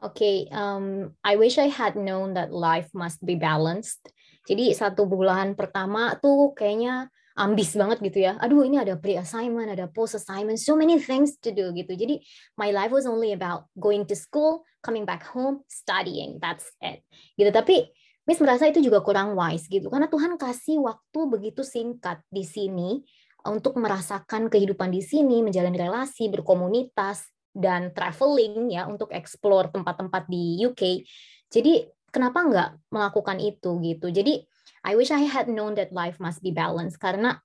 Okay, 0.00 0.48
um, 0.48 1.12
I 1.20 1.36
wish 1.36 1.60
I 1.60 1.68
had 1.68 1.92
known 1.92 2.32
that 2.32 2.48
life 2.48 2.88
must 2.96 3.20
be 3.20 3.36
balanced. 3.36 4.00
Jadi 4.48 4.72
satu 4.72 5.04
bulan 5.04 5.52
pertama 5.52 6.16
tuh 6.16 6.56
kayaknya 6.56 7.12
ambis 7.36 7.76
banget 7.76 8.00
gitu 8.00 8.24
ya. 8.24 8.40
Aduh 8.40 8.64
ini 8.64 8.80
ada 8.80 8.96
pre-assignment, 8.96 9.68
ada 9.68 9.92
post-assignment, 9.92 10.56
so 10.56 10.72
many 10.72 10.96
things 10.96 11.36
to 11.44 11.52
do 11.52 11.68
gitu. 11.76 11.92
Jadi 11.92 12.16
my 12.56 12.72
life 12.72 12.96
was 12.96 13.04
only 13.04 13.36
about 13.36 13.68
going 13.76 14.08
to 14.08 14.16
school, 14.16 14.64
coming 14.80 15.04
back 15.04 15.20
home, 15.20 15.60
studying. 15.68 16.40
That's 16.40 16.72
it. 16.80 17.04
Gitu. 17.36 17.52
Tapi 17.52 17.92
Miss 18.24 18.40
merasa 18.40 18.68
itu 18.72 18.80
juga 18.80 19.04
kurang 19.04 19.36
wise 19.36 19.68
gitu. 19.68 19.92
Karena 19.92 20.08
Tuhan 20.08 20.40
kasih 20.40 20.80
waktu 20.80 21.20
begitu 21.28 21.60
singkat 21.60 22.24
di 22.32 22.44
sini 22.44 23.04
untuk 23.48 23.76
merasakan 23.80 24.52
kehidupan 24.52 24.92
di 24.92 25.00
sini, 25.00 25.40
menjalani 25.40 25.78
relasi, 25.78 26.28
berkomunitas, 26.28 27.28
dan 27.50 27.90
traveling 27.90 28.70
ya 28.70 28.86
untuk 28.86 29.10
explore 29.10 29.70
tempat-tempat 29.74 30.30
di 30.30 30.62
UK. 30.62 31.02
Jadi 31.50 31.82
kenapa 32.14 32.46
nggak 32.46 32.70
melakukan 32.94 33.38
itu 33.42 33.78
gitu? 33.82 34.06
Jadi 34.10 34.46
I 34.86 34.96
wish 34.96 35.10
I 35.12 35.26
had 35.26 35.50
known 35.50 35.76
that 35.76 35.92
life 35.92 36.16
must 36.22 36.40
be 36.40 36.54
balanced 36.54 37.02
karena 37.02 37.36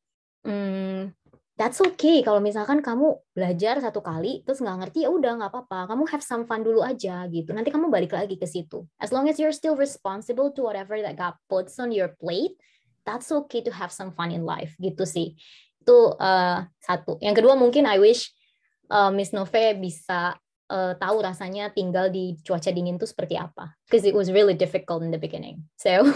hmm, 0.45 1.11
that's 1.57 1.81
okay. 1.81 2.21
Kalau 2.21 2.37
misalkan 2.37 2.85
kamu 2.85 3.17
belajar 3.33 3.81
satu 3.81 3.99
kali 4.05 4.45
terus 4.45 4.61
nggak 4.61 4.77
ngerti 4.85 5.03
ya 5.03 5.09
udah 5.09 5.41
nggak 5.41 5.51
apa-apa. 5.51 5.89
Kamu 5.89 6.03
have 6.13 6.23
some 6.23 6.45
fun 6.45 6.61
dulu 6.61 6.85
aja 6.85 7.25
gitu. 7.27 7.51
Nanti 7.51 7.73
kamu 7.73 7.89
balik 7.89 8.13
lagi 8.13 8.37
ke 8.37 8.45
situ. 8.45 8.85
As 9.01 9.09
long 9.09 9.25
as 9.25 9.41
you're 9.41 9.55
still 9.55 9.73
responsible 9.73 10.53
to 10.53 10.61
whatever 10.61 11.01
that 11.01 11.17
God 11.17 11.35
puts 11.49 11.81
on 11.81 11.89
your 11.89 12.13
plate 12.21 12.55
that's 13.05 13.31
okay 13.31 13.61
to 13.61 13.71
have 13.71 13.93
some 13.93 14.11
fun 14.11 14.33
in 14.33 14.43
life 14.43 14.73
gitu 14.81 15.05
sih 15.05 15.37
itu 15.85 16.17
uh, 16.17 16.65
satu. 16.81 17.21
Yang 17.21 17.45
kedua 17.45 17.53
mungkin 17.53 17.85
I 17.85 18.01
wish 18.01 18.33
uh, 18.89 19.13
Miss 19.13 19.29
Nove 19.29 19.77
bisa 19.77 20.33
uh, 20.73 20.93
tahu 20.97 21.21
rasanya 21.21 21.69
tinggal 21.69 22.09
di 22.09 22.33
cuaca 22.41 22.73
dingin 22.73 22.97
itu 22.97 23.05
seperti 23.05 23.37
apa. 23.37 23.77
Because 23.85 24.01
it 24.01 24.17
was 24.17 24.33
really 24.33 24.57
difficult 24.57 25.05
in 25.05 25.13
the 25.13 25.21
beginning. 25.21 25.69
So. 25.77 26.09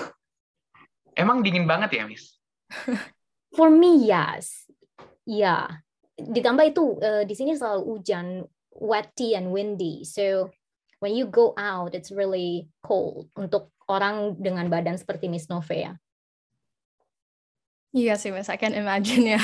Emang 1.22 1.46
dingin 1.46 1.70
banget 1.70 2.02
ya, 2.02 2.04
Miss? 2.10 2.34
For 3.58 3.70
me, 3.70 4.10
yes. 4.10 4.66
Ya. 5.30 5.38
Yeah. 5.46 5.64
Ditambah 6.20 6.66
itu 6.74 6.98
uh, 7.00 7.24
di 7.24 7.38
sini 7.38 7.54
selalu 7.54 7.82
hujan, 7.86 8.28
wetty 8.74 9.38
and 9.38 9.54
windy. 9.54 10.02
So 10.04 10.50
when 11.00 11.14
you 11.14 11.30
go 11.30 11.54
out, 11.56 11.94
it's 11.94 12.10
really 12.10 12.68
cold 12.82 13.30
untuk 13.38 13.72
orang 13.88 14.38
dengan 14.42 14.68
badan 14.68 14.98
seperti 14.98 15.30
Miss 15.30 15.48
Nove 15.48 15.72
ya. 15.78 15.94
Iya 17.90 18.22
sih 18.22 18.30
Mas, 18.30 18.54
I 18.54 18.58
can 18.62 18.78
imagine 18.78 19.26
ya. 19.26 19.42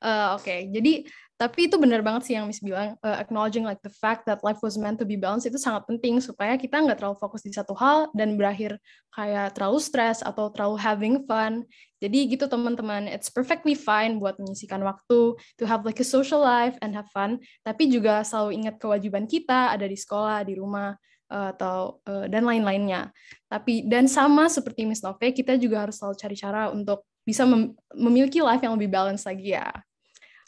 Uh, 0.00 0.32
Oke, 0.40 0.48
okay. 0.48 0.60
jadi 0.72 1.04
tapi 1.36 1.68
itu 1.68 1.76
benar 1.76 2.00
banget 2.00 2.24
sih 2.24 2.32
yang 2.32 2.48
Miss 2.48 2.64
bilang, 2.64 2.96
uh, 3.04 3.16
acknowledging 3.20 3.60
like 3.60 3.76
the 3.84 3.92
fact 3.92 4.24
that 4.24 4.40
life 4.40 4.56
was 4.64 4.80
meant 4.80 4.96
to 4.96 5.04
be 5.04 5.20
balanced 5.20 5.44
itu 5.44 5.60
sangat 5.60 5.84
penting 5.84 6.16
supaya 6.16 6.56
kita 6.56 6.80
nggak 6.80 6.96
terlalu 6.96 7.20
fokus 7.20 7.44
di 7.44 7.52
satu 7.52 7.76
hal 7.76 8.08
dan 8.16 8.40
berakhir 8.40 8.80
kayak 9.12 9.52
terlalu 9.52 9.76
stres 9.76 10.24
atau 10.24 10.48
terlalu 10.48 10.80
having 10.80 11.16
fun. 11.28 11.68
Jadi 12.00 12.32
gitu 12.32 12.48
teman-teman, 12.48 13.04
it's 13.04 13.28
perfectly 13.28 13.76
fine 13.76 14.16
buat 14.16 14.40
menyisikan 14.40 14.80
waktu 14.80 15.36
to 15.60 15.68
have 15.68 15.84
like 15.84 16.00
a 16.00 16.08
social 16.08 16.40
life 16.40 16.80
and 16.80 16.96
have 16.96 17.08
fun, 17.12 17.36
tapi 17.60 17.92
juga 17.92 18.24
selalu 18.24 18.64
ingat 18.64 18.80
kewajiban 18.80 19.28
kita 19.28 19.76
ada 19.76 19.84
di 19.84 20.00
sekolah, 20.00 20.40
di 20.48 20.56
rumah, 20.56 20.96
uh, 21.28 21.52
atau 21.52 22.00
uh, 22.08 22.24
dan 22.32 22.48
lain-lainnya. 22.48 23.12
Tapi 23.44 23.84
dan 23.84 24.08
sama 24.08 24.48
seperti 24.48 24.88
Miss 24.88 25.04
Nove, 25.04 25.36
kita 25.36 25.60
juga 25.60 25.84
harus 25.84 26.00
selalu 26.00 26.16
cari 26.16 26.36
cara 26.40 26.72
untuk 26.72 27.04
bisa 27.26 27.42
mem 27.42 27.74
memiliki 27.90 28.38
life 28.38 28.62
yang 28.62 28.78
lebih 28.78 28.88
balance 28.88 29.26
lagi 29.26 29.58
ya. 29.58 29.66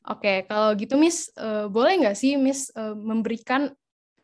Oke, 0.09 0.47
kalau 0.49 0.73
gitu 0.79 0.97
Miss, 0.97 1.29
uh, 1.37 1.69
boleh 1.69 2.01
nggak 2.01 2.17
sih 2.17 2.38
Miss 2.38 2.73
uh, 2.73 2.97
memberikan 2.97 3.69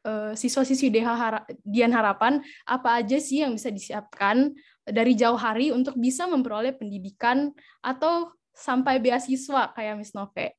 uh, 0.06 0.32
siswa-siswi 0.32 0.88
DH 0.88 1.08
Hara 1.12 1.40
Dian 1.60 1.92
Harapan 1.92 2.40
apa 2.64 3.02
aja 3.02 3.18
sih 3.20 3.42
yang 3.44 3.52
bisa 3.52 3.68
disiapkan 3.68 4.54
dari 4.86 5.12
jauh 5.18 5.36
hari 5.36 5.74
untuk 5.74 5.98
bisa 5.98 6.24
memperoleh 6.24 6.72
pendidikan 6.72 7.52
atau 7.84 8.32
sampai 8.54 9.02
beasiswa 9.02 9.74
kayak 9.74 9.98
Miss 9.98 10.14
Nove? 10.14 10.54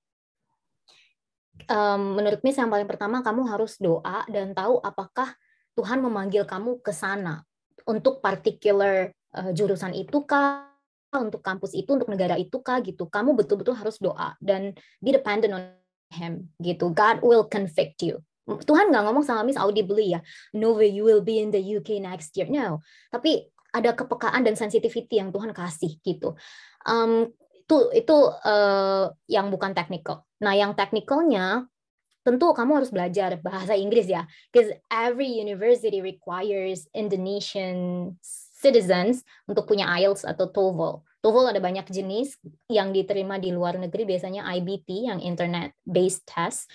Um, 1.72 2.20
menurut 2.20 2.44
Miss 2.44 2.60
yang 2.60 2.68
paling 2.68 2.86
pertama 2.86 3.24
kamu 3.24 3.48
harus 3.48 3.80
doa 3.80 4.28
dan 4.28 4.52
tahu 4.52 4.84
apakah 4.84 5.34
Tuhan 5.74 6.04
memanggil 6.04 6.44
kamu 6.44 6.84
ke 6.84 6.92
sana 6.92 7.42
untuk 7.88 8.20
particular 8.20 9.10
uh, 9.34 9.56
jurusan 9.56 9.96
itu 9.96 10.22
kah 10.28 10.75
untuk 11.14 11.42
kampus 11.46 11.78
itu, 11.78 11.88
untuk 11.94 12.10
negara 12.10 12.36
itu 12.40 12.58
kah 12.60 12.82
gitu. 12.82 13.06
Kamu 13.08 13.38
betul-betul 13.38 13.78
harus 13.78 14.02
doa 14.02 14.34
dan 14.42 14.74
be 15.00 15.14
dependent 15.14 15.54
on 15.54 15.64
him 16.12 16.50
gitu. 16.60 16.92
God 16.92 17.22
will 17.22 17.46
convict 17.46 18.02
you. 18.02 18.22
Tuhan 18.46 18.94
nggak 18.94 19.04
ngomong 19.10 19.26
sama 19.26 19.42
Miss 19.42 19.58
audibly 19.58 20.14
ya, 20.14 20.22
no 20.54 20.78
way 20.78 20.94
you 20.94 21.02
will 21.02 21.26
be 21.26 21.42
in 21.42 21.50
the 21.50 21.62
UK 21.62 21.98
next 21.98 22.38
year. 22.38 22.46
No. 22.46 22.86
Tapi 23.10 23.50
ada 23.74 23.92
kepekaan 23.92 24.46
dan 24.46 24.56
sensitivity 24.56 25.18
yang 25.18 25.34
Tuhan 25.34 25.52
kasih 25.52 25.98
gitu. 26.06 26.38
Um, 26.86 27.34
itu 27.66 27.78
itu 27.98 28.18
uh, 28.46 29.10
yang 29.26 29.50
bukan 29.50 29.74
technical. 29.74 30.30
Nah, 30.46 30.54
yang 30.54 30.78
technicalnya 30.78 31.66
tentu 32.22 32.54
kamu 32.54 32.82
harus 32.82 32.94
belajar 32.94 33.38
bahasa 33.42 33.74
Inggris 33.74 34.06
ya, 34.06 34.30
because 34.54 34.70
every 34.94 35.30
university 35.30 36.02
requires 36.02 36.86
Indonesian 36.94 38.14
citizens 38.66 39.22
untuk 39.46 39.70
punya 39.70 39.86
IELTS 40.02 40.26
atau 40.26 40.50
TOEFL. 40.50 41.06
TOEFL 41.22 41.54
ada 41.54 41.62
banyak 41.62 41.86
jenis 41.94 42.38
yang 42.66 42.90
diterima 42.90 43.38
di 43.38 43.54
luar 43.54 43.78
negeri, 43.78 44.10
biasanya 44.10 44.50
IBT 44.58 45.06
yang 45.06 45.20
internet 45.22 45.78
based 45.86 46.26
test. 46.26 46.66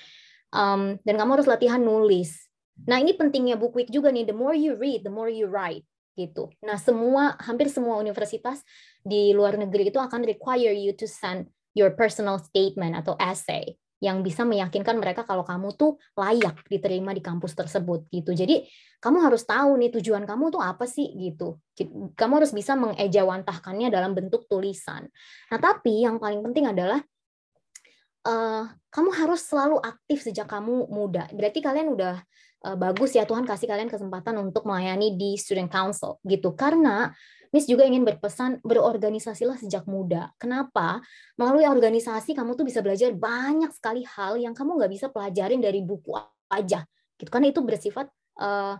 Um, 0.54 0.98
dan 1.02 1.18
kamu 1.18 1.42
harus 1.42 1.48
latihan 1.50 1.82
nulis. 1.82 2.46
Nah 2.86 3.02
ini 3.02 3.14
pentingnya 3.18 3.58
book 3.58 3.74
week 3.74 3.90
juga 3.90 4.14
nih. 4.14 4.30
The 4.30 4.36
more 4.36 4.54
you 4.54 4.78
read, 4.78 5.02
the 5.02 5.12
more 5.12 5.30
you 5.30 5.50
write 5.50 5.86
gitu. 6.18 6.50
Nah 6.62 6.76
semua 6.76 7.38
hampir 7.40 7.70
semua 7.72 7.96
universitas 7.98 8.60
di 9.00 9.32
luar 9.32 9.56
negeri 9.56 9.88
itu 9.88 9.98
akan 9.98 10.26
require 10.26 10.74
you 10.74 10.92
to 10.92 11.08
send 11.08 11.48
your 11.72 11.94
personal 11.94 12.36
statement 12.42 12.98
atau 12.98 13.14
essay 13.16 13.79
yang 14.00 14.24
bisa 14.24 14.48
meyakinkan 14.48 14.96
mereka 14.96 15.28
kalau 15.28 15.44
kamu 15.44 15.76
tuh 15.76 16.00
layak 16.16 16.64
diterima 16.66 17.12
di 17.12 17.20
kampus 17.20 17.52
tersebut 17.52 18.08
gitu. 18.08 18.32
Jadi 18.32 18.64
kamu 18.96 19.20
harus 19.20 19.44
tahu 19.44 19.76
nih 19.76 19.92
tujuan 20.00 20.24
kamu 20.24 20.48
tuh 20.48 20.60
apa 20.64 20.88
sih 20.88 21.04
gitu. 21.20 21.60
Kamu 22.16 22.32
harus 22.40 22.52
bisa 22.56 22.72
mengejawantahkannya 22.80 23.92
dalam 23.92 24.16
bentuk 24.16 24.48
tulisan. 24.48 25.04
Nah 25.52 25.58
tapi 25.60 26.04
yang 26.04 26.16
paling 26.16 26.40
penting 26.40 26.72
adalah 26.72 27.00
uh, 28.24 28.64
kamu 28.88 29.10
harus 29.12 29.44
selalu 29.44 29.76
aktif 29.84 30.24
sejak 30.24 30.48
kamu 30.48 30.88
muda. 30.88 31.28
Berarti 31.36 31.60
kalian 31.60 31.92
udah 31.92 32.24
uh, 32.66 32.76
bagus 32.80 33.12
ya 33.12 33.28
Tuhan 33.28 33.44
kasih 33.44 33.68
kalian 33.68 33.92
kesempatan 33.92 34.36
untuk 34.40 34.64
melayani 34.64 35.16
di 35.16 35.36
student 35.36 35.68
council 35.68 36.16
gitu. 36.24 36.56
Karena 36.56 37.12
Miss 37.50 37.66
juga 37.66 37.82
ingin 37.82 38.06
berpesan 38.06 38.62
berorganisasilah 38.62 39.58
sejak 39.58 39.82
muda. 39.90 40.30
Kenapa? 40.38 41.02
Melalui 41.34 41.66
organisasi 41.66 42.38
kamu 42.38 42.54
tuh 42.54 42.62
bisa 42.62 42.78
belajar 42.78 43.10
banyak 43.10 43.74
sekali 43.74 44.06
hal 44.06 44.38
yang 44.38 44.54
kamu 44.54 44.78
nggak 44.78 44.92
bisa 44.94 45.06
pelajarin 45.10 45.58
dari 45.58 45.82
buku 45.82 46.14
aja. 46.46 46.86
Gitu 47.18 47.26
karena 47.26 47.50
itu 47.50 47.60
bersifat 47.66 48.06
uh, 48.38 48.78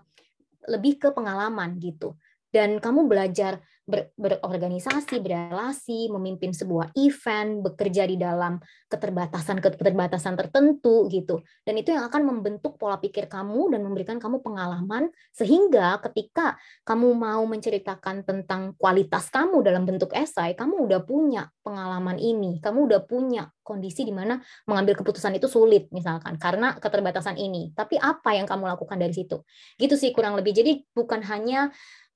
lebih 0.70 1.02
ke 1.02 1.09
pengalaman 1.11 1.83
gitu. 1.83 2.14
Dan 2.50 2.78
kamu 2.78 3.11
belajar 3.11 3.62
ber, 3.90 4.14
berorganisasi, 4.14 5.18
berrelasi, 5.18 6.09
memimpin 6.09 6.55
sebuah 6.55 6.94
event, 6.94 7.66
bekerja 7.66 8.07
di 8.07 8.14
dalam 8.14 8.62
keterbatasan-keterbatasan 8.87 10.38
tertentu 10.38 11.11
gitu. 11.11 11.42
Dan 11.66 11.83
itu 11.83 11.90
yang 11.90 12.07
akan 12.07 12.22
membentuk 12.22 12.79
pola 12.79 13.03
pikir 13.03 13.26
kamu 13.26 13.74
dan 13.74 13.83
memberikan 13.83 14.22
kamu 14.22 14.38
pengalaman 14.40 15.11
sehingga 15.35 15.98
ketika 16.07 16.55
kamu 16.87 17.11
mau 17.18 17.42
menceritakan 17.44 18.22
tentang 18.22 18.79
kualitas 18.79 19.26
kamu 19.29 19.66
dalam 19.66 19.83
bentuk 19.83 20.14
esai, 20.14 20.55
kamu 20.55 20.87
udah 20.87 21.00
punya 21.03 21.50
pengalaman 21.66 22.16
ini, 22.16 22.62
kamu 22.62 22.87
udah 22.87 23.03
punya 23.05 23.50
kondisi 23.70 24.03
di 24.03 24.11
mana 24.11 24.42
mengambil 24.66 24.98
keputusan 24.98 25.38
itu 25.38 25.46
sulit 25.46 25.87
misalkan 25.94 26.35
karena 26.38 26.74
keterbatasan 26.79 27.38
ini. 27.38 27.70
Tapi 27.70 27.94
apa 27.98 28.35
yang 28.35 28.46
kamu 28.46 28.66
lakukan 28.66 28.98
dari 28.98 29.14
situ? 29.14 29.46
Gitu 29.79 29.94
sih 29.94 30.11
kurang 30.11 30.35
lebih. 30.35 30.50
Jadi 30.50 30.83
bukan 30.90 31.22
hanya 31.26 31.70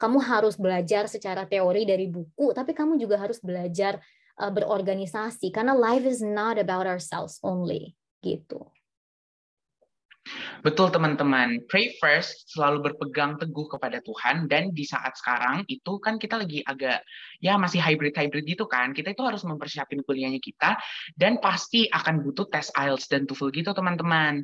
kamu 0.04 0.20
harus 0.20 0.60
belajar 0.60 1.08
secara 1.08 1.48
teori 1.48 1.88
dari 1.88 2.12
buku, 2.12 2.52
tapi 2.52 2.76
kamu 2.76 3.00
juga 3.00 3.16
harus 3.16 3.40
belajar 3.40 3.96
uh, 4.36 4.52
berorganisasi 4.52 5.48
karena 5.48 5.72
life 5.72 6.04
is 6.04 6.20
not 6.20 6.60
about 6.60 6.84
ourselves 6.84 7.40
only 7.40 7.96
gitu. 8.20 8.68
Betul 10.64 10.88
teman-teman, 10.88 11.68
pray 11.68 11.92
first, 12.00 12.48
selalu 12.48 12.88
berpegang 12.88 13.36
teguh 13.36 13.68
kepada 13.68 14.00
Tuhan 14.00 14.48
dan 14.48 14.72
di 14.72 14.84
saat 14.88 15.12
sekarang 15.20 15.68
itu 15.68 16.00
kan 16.00 16.16
kita 16.16 16.40
lagi 16.40 16.64
agak 16.64 17.04
ya 17.44 17.60
masih 17.60 17.80
hybrid-hybrid 17.80 18.44
gitu 18.48 18.64
kan. 18.64 18.96
Kita 18.96 19.12
itu 19.12 19.20
harus 19.20 19.44
mempersiapin 19.44 20.00
kuliahnya 20.00 20.40
kita 20.40 20.80
dan 21.12 21.36
pasti 21.44 21.88
akan 21.92 22.24
butuh 22.24 22.48
tes 22.48 22.72
IELTS 22.72 23.12
dan 23.12 23.28
TOEFL 23.28 23.52
gitu 23.52 23.76
teman-teman 23.76 24.40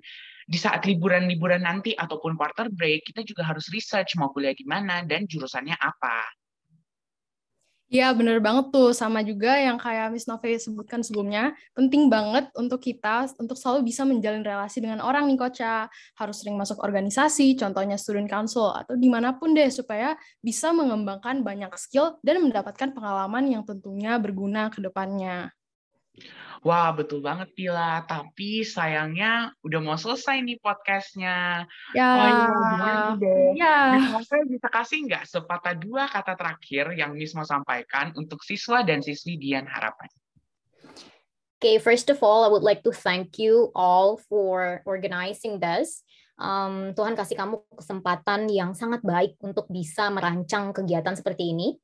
di 0.51 0.59
saat 0.59 0.83
liburan-liburan 0.83 1.63
nanti 1.63 1.95
ataupun 1.95 2.35
quarter 2.35 2.67
break, 2.75 3.07
kita 3.07 3.23
juga 3.23 3.47
harus 3.47 3.71
research 3.71 4.19
mau 4.19 4.35
kuliah 4.35 4.51
di 4.51 4.67
mana 4.67 5.07
dan 5.07 5.23
jurusannya 5.31 5.79
apa. 5.79 6.27
Ya, 7.91 8.15
bener 8.15 8.39
banget 8.39 8.71
tuh. 8.71 8.95
Sama 8.95 9.19
juga 9.27 9.59
yang 9.59 9.75
kayak 9.75 10.15
Miss 10.15 10.31
Nove 10.31 10.47
sebutkan 10.63 11.03
sebelumnya, 11.03 11.59
penting 11.75 12.07
banget 12.07 12.47
untuk 12.55 12.79
kita 12.79 13.27
untuk 13.35 13.59
selalu 13.59 13.91
bisa 13.91 14.07
menjalin 14.07 14.47
relasi 14.47 14.79
dengan 14.79 15.03
orang 15.03 15.27
nih, 15.27 15.35
Koca. 15.35 15.91
Harus 16.15 16.39
sering 16.39 16.55
masuk 16.55 16.79
organisasi, 16.83 17.59
contohnya 17.59 17.99
student 17.99 18.31
council, 18.31 18.71
atau 18.71 18.95
di 18.95 19.11
mana 19.11 19.35
pun 19.35 19.59
deh, 19.59 19.67
supaya 19.75 20.15
bisa 20.39 20.71
mengembangkan 20.71 21.43
banyak 21.43 21.75
skill 21.75 22.23
dan 22.23 22.39
mendapatkan 22.47 22.95
pengalaman 22.95 23.51
yang 23.51 23.67
tentunya 23.67 24.23
berguna 24.23 24.71
ke 24.71 24.79
depannya. 24.79 25.51
Wah, 26.61 26.93
betul 26.93 27.25
banget 27.25 27.49
Pila. 27.57 28.05
Tapi 28.05 28.61
sayangnya 28.61 29.57
udah 29.65 29.81
mau 29.81 29.97
selesai 29.97 30.45
nih 30.45 30.61
podcastnya. 30.61 31.65
Ya. 31.97 32.09
Oh, 32.13 32.29
iya, 32.29 32.95
Ya. 33.57 33.79
Saya 34.21 34.45
bisa 34.45 34.69
kasih 34.69 35.09
nggak 35.09 35.25
sepatah 35.25 35.73
dua 35.73 36.05
kata 36.05 36.37
terakhir 36.37 36.93
yang 36.93 37.17
Miss 37.17 37.33
mau 37.33 37.49
sampaikan 37.49 38.13
untuk 38.13 38.45
siswa 38.45 38.85
dan 38.85 39.01
siswi 39.01 39.41
Dian 39.41 39.65
Harapan? 39.65 40.13
Okay, 41.61 41.77
first 41.77 42.09
of 42.09 42.25
all, 42.25 42.41
I 42.45 42.49
would 42.49 42.65
like 42.65 42.81
to 42.89 42.93
thank 42.93 43.37
you 43.37 43.69
all 43.77 44.17
for 44.17 44.81
organizing 44.89 45.61
this. 45.61 46.01
Um, 46.41 46.97
Tuhan 46.97 47.13
kasih 47.13 47.37
kamu 47.37 47.61
kesempatan 47.77 48.49
yang 48.49 48.73
sangat 48.73 49.05
baik 49.05 49.37
untuk 49.45 49.69
bisa 49.69 50.09
merancang 50.09 50.73
kegiatan 50.73 51.13
seperti 51.13 51.53
ini. 51.53 51.77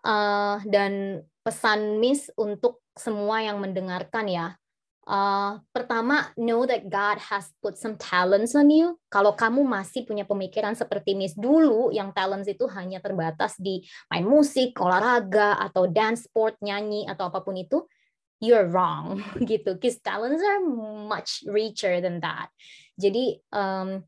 Uh, 0.00 0.60
dan 0.64 1.22
pesan 1.44 2.00
Miss 2.00 2.28
untuk 2.36 2.84
semua 2.96 3.44
yang 3.44 3.60
mendengarkan 3.60 4.28
ya. 4.28 4.48
Uh, 5.10 5.58
pertama, 5.74 6.30
know 6.38 6.62
that 6.68 6.86
God 6.86 7.18
has 7.18 7.50
put 7.58 7.74
some 7.74 7.98
talents 7.98 8.54
on 8.54 8.70
you. 8.70 8.94
Kalau 9.10 9.34
kamu 9.34 9.66
masih 9.66 10.06
punya 10.06 10.22
pemikiran 10.22 10.76
seperti 10.78 11.18
Miss 11.18 11.34
dulu, 11.34 11.90
yang 11.90 12.14
talents 12.14 12.46
itu 12.46 12.68
hanya 12.70 13.02
terbatas 13.02 13.58
di 13.58 13.82
main 14.06 14.22
musik, 14.22 14.76
olahraga, 14.78 15.58
atau 15.58 15.90
dance, 15.90 16.30
sport, 16.30 16.60
nyanyi, 16.62 17.10
atau 17.10 17.26
apa 17.26 17.42
pun 17.42 17.58
itu, 17.58 17.82
you're 18.38 18.70
wrong 18.70 19.18
gitu. 19.50 19.74
Because 19.74 19.98
talents 19.98 20.44
are 20.46 20.62
much 21.10 21.42
richer 21.48 21.98
than 21.98 22.22
that. 22.22 22.52
Jadi 22.94 23.40
um, 23.50 24.04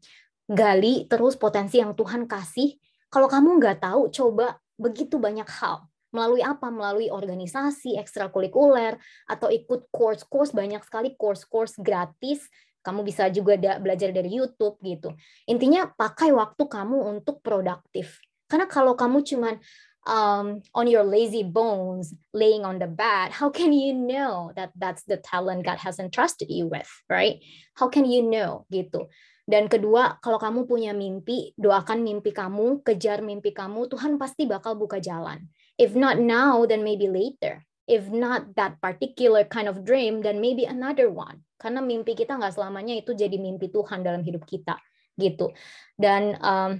gali 0.46 1.09
terus 1.11 1.35
potensi 1.35 1.81
yang 1.81 1.98
Tuhan 1.98 2.31
kasih. 2.31 2.78
Kalau 3.11 3.26
kamu 3.26 3.59
nggak 3.59 3.83
tahu, 3.83 4.09
coba 4.12 4.61
begitu 4.83 5.23
banyak 5.23 5.47
hal 5.47 5.87
Melalui 6.12 6.45
apa? 6.45 6.68
Melalui 6.68 7.09
organisasi, 7.09 7.97
ekstrakurikuler, 7.97 9.01
atau 9.25 9.49
ikut 9.49 9.88
course-course, 9.88 10.53
banyak 10.53 10.85
sekali 10.85 11.16
course-course 11.16 11.81
gratis. 11.81 12.45
Kamu 12.85 13.01
bisa 13.01 13.33
juga 13.33 13.57
da 13.57 13.81
belajar 13.81 14.12
dari 14.12 14.29
YouTube 14.29 14.77
gitu. 14.85 15.16
Intinya 15.49 15.88
pakai 15.88 16.29
waktu 16.37 16.68
kamu 16.68 17.16
untuk 17.16 17.40
produktif. 17.40 18.21
Karena 18.45 18.68
kalau 18.68 18.92
kamu 18.92 19.25
cuman 19.25 19.57
um, 20.05 20.61
on 20.77 20.85
your 20.85 21.07
lazy 21.07 21.40
bones, 21.40 22.12
laying 22.37 22.68
on 22.68 22.77
the 22.77 22.90
bed, 22.90 23.33
how 23.33 23.49
can 23.49 23.73
you 23.73 23.97
know 23.97 24.53
that 24.53 24.68
that's 24.77 25.09
the 25.09 25.16
talent 25.16 25.64
God 25.64 25.81
has 25.81 25.97
entrusted 25.97 26.53
you 26.53 26.68
with, 26.68 26.90
right? 27.09 27.40
How 27.81 27.88
can 27.88 28.05
you 28.05 28.21
know 28.21 28.68
gitu? 28.68 29.09
Dan 29.42 29.66
kedua, 29.66 30.22
kalau 30.22 30.38
kamu 30.38 30.70
punya 30.70 30.94
mimpi, 30.94 31.50
doakan 31.59 32.07
mimpi 32.07 32.31
kamu, 32.31 32.87
kejar 32.87 33.26
mimpi 33.26 33.50
kamu, 33.50 33.90
Tuhan 33.90 34.14
pasti 34.14 34.46
bakal 34.46 34.78
buka 34.78 35.02
jalan. 35.02 35.50
If 35.74 35.98
not 35.98 36.22
now, 36.22 36.62
then 36.62 36.87
maybe 36.87 37.11
later. 37.11 37.66
If 37.90 38.07
not 38.07 38.55
that 38.55 38.78
particular 38.78 39.42
kind 39.42 39.66
of 39.66 39.83
dream, 39.83 40.22
then 40.22 40.38
maybe 40.38 40.62
another 40.62 41.11
one. 41.11 41.42
Karena 41.59 41.83
mimpi 41.83 42.14
kita 42.14 42.38
nggak 42.38 42.55
selamanya 42.55 42.94
itu 42.94 43.18
jadi 43.18 43.35
mimpi 43.35 43.66
Tuhan 43.74 44.07
dalam 44.07 44.22
hidup 44.22 44.46
kita, 44.46 44.78
gitu. 45.18 45.50
Dan 45.98 46.38
um, 46.38 46.78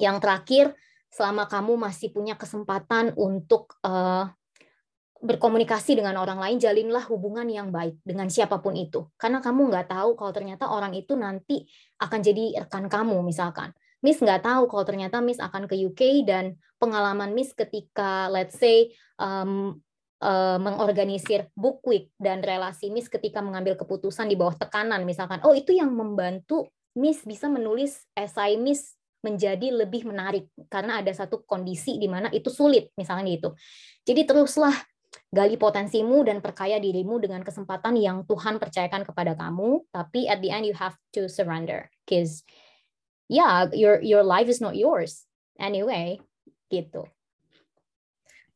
yang 0.00 0.16
terakhir, 0.24 0.72
selama 1.12 1.44
kamu 1.44 1.76
masih 1.76 2.08
punya 2.16 2.32
kesempatan 2.40 3.12
untuk 3.20 3.76
uh, 3.84 4.32
berkomunikasi 5.20 6.00
dengan 6.00 6.16
orang 6.16 6.40
lain, 6.40 6.56
jalinlah 6.56 7.04
hubungan 7.12 7.44
yang 7.44 7.68
baik 7.68 8.00
dengan 8.00 8.32
siapa 8.32 8.58
pun 8.64 8.72
itu. 8.72 9.04
Karena 9.20 9.44
kamu 9.44 9.68
nggak 9.68 9.92
tahu 9.92 10.16
kalau 10.16 10.32
ternyata 10.32 10.72
orang 10.72 10.96
itu 10.96 11.12
nanti 11.12 11.68
akan 12.00 12.20
jadi 12.24 12.64
rekan 12.64 12.88
kamu, 12.88 13.20
misalkan. 13.20 13.70
Miss 14.00 14.16
nggak 14.16 14.48
tahu 14.48 14.64
kalau 14.64 14.84
ternyata 14.88 15.20
Miss 15.20 15.36
akan 15.36 15.68
ke 15.68 15.76
UK 15.76 16.24
dan 16.24 16.56
pengalaman 16.80 17.36
Miss 17.36 17.52
ketika 17.52 18.32
let's 18.32 18.56
say 18.56 18.96
um, 19.20 19.76
uh, 20.24 20.56
mengorganisir 20.56 21.52
book 21.52 21.84
week 21.84 22.08
dan 22.16 22.40
relasi 22.40 22.88
Miss 22.88 23.12
ketika 23.12 23.44
mengambil 23.44 23.76
keputusan 23.76 24.24
di 24.24 24.40
bawah 24.40 24.56
tekanan 24.56 25.04
misalkan 25.04 25.44
oh 25.44 25.52
itu 25.52 25.76
yang 25.76 25.92
membantu 25.92 26.72
Miss 26.96 27.28
bisa 27.28 27.52
menulis 27.52 28.08
esai 28.16 28.56
Miss 28.56 28.96
menjadi 29.20 29.68
lebih 29.84 30.08
menarik 30.08 30.48
karena 30.72 31.04
ada 31.04 31.12
satu 31.12 31.44
kondisi 31.44 32.00
di 32.00 32.08
mana 32.08 32.32
itu 32.32 32.48
sulit 32.48 32.88
misalnya 32.96 33.28
gitu. 33.28 33.52
Jadi 34.08 34.24
teruslah 34.24 34.72
gali 35.30 35.54
potensimu 35.54 36.26
dan 36.26 36.42
perkaya 36.42 36.82
dirimu 36.82 37.22
dengan 37.22 37.46
kesempatan 37.46 37.94
yang 37.94 38.26
Tuhan 38.26 38.58
percayakan 38.58 39.06
kepada 39.06 39.38
kamu, 39.38 39.86
tapi 39.94 40.26
at 40.26 40.42
the 40.42 40.50
end 40.50 40.66
you 40.66 40.74
have 40.74 40.98
to 41.14 41.30
surrender 41.30 41.86
because 42.02 42.42
yeah, 43.30 43.70
your 43.70 44.02
your 44.02 44.26
life 44.26 44.50
is 44.50 44.58
not 44.58 44.74
yours 44.74 45.24
anyway, 45.54 46.18
gitu. 46.66 47.06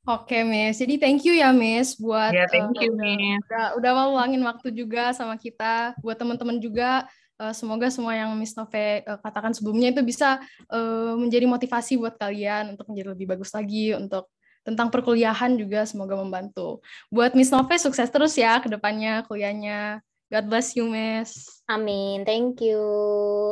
Oke, 0.04 0.36
okay, 0.36 0.42
Miss. 0.44 0.82
Jadi 0.82 1.00
thank 1.00 1.24
you 1.24 1.32
ya, 1.32 1.48
Miss, 1.54 1.96
buat 1.96 2.36
yeah, 2.36 2.44
thank 2.52 2.76
you, 2.76 2.92
uh, 2.92 2.98
Miss. 2.98 3.40
Udah, 3.48 3.66
udah 3.80 3.90
mau 3.96 4.08
luangin 4.12 4.42
waktu 4.44 4.68
juga 4.74 5.16
sama 5.16 5.40
kita. 5.40 5.96
Buat 6.04 6.20
teman-teman 6.20 6.60
juga, 6.60 7.08
uh, 7.40 7.54
semoga 7.56 7.88
semua 7.88 8.12
yang 8.12 8.36
Miss 8.36 8.52
Nove 8.52 9.00
uh, 9.00 9.16
katakan 9.24 9.56
sebelumnya 9.56 9.96
itu 9.96 10.04
bisa 10.04 10.44
uh, 10.68 11.16
menjadi 11.16 11.48
motivasi 11.48 11.96
buat 11.96 12.20
kalian 12.20 12.76
untuk 12.76 12.84
menjadi 12.92 13.16
lebih 13.16 13.32
bagus 13.32 13.48
lagi 13.56 13.96
untuk 13.96 14.28
tentang 14.64 14.88
perkuliahan 14.88 15.54
juga 15.60 15.84
semoga 15.84 16.16
membantu. 16.16 16.80
Buat 17.12 17.36
Miss 17.36 17.52
Nove 17.52 17.76
sukses 17.76 18.08
terus 18.08 18.34
ya 18.34 18.58
ke 18.58 18.66
depannya 18.72 19.22
kuliahnya. 19.28 20.00
God 20.32 20.50
bless 20.50 20.74
you, 20.74 20.88
Miss. 20.88 21.62
Amin. 21.68 22.24
Thank 22.24 22.64
you. 22.64 22.80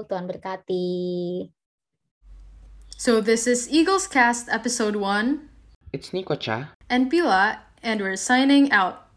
Tuhan 0.09 0.27
berkati. 0.27 1.47
So 2.97 3.21
this 3.21 3.47
is 3.47 3.69
Eagles 3.69 4.09
Cast 4.09 4.49
episode 4.49 4.97
1. 4.97 5.93
It's 5.93 6.17
Nico 6.17 6.35
Cha. 6.35 6.73
And 6.89 7.13
Pila, 7.13 7.61
and 7.85 8.01
we're 8.01 8.17
signing 8.17 8.73
out. 8.73 9.12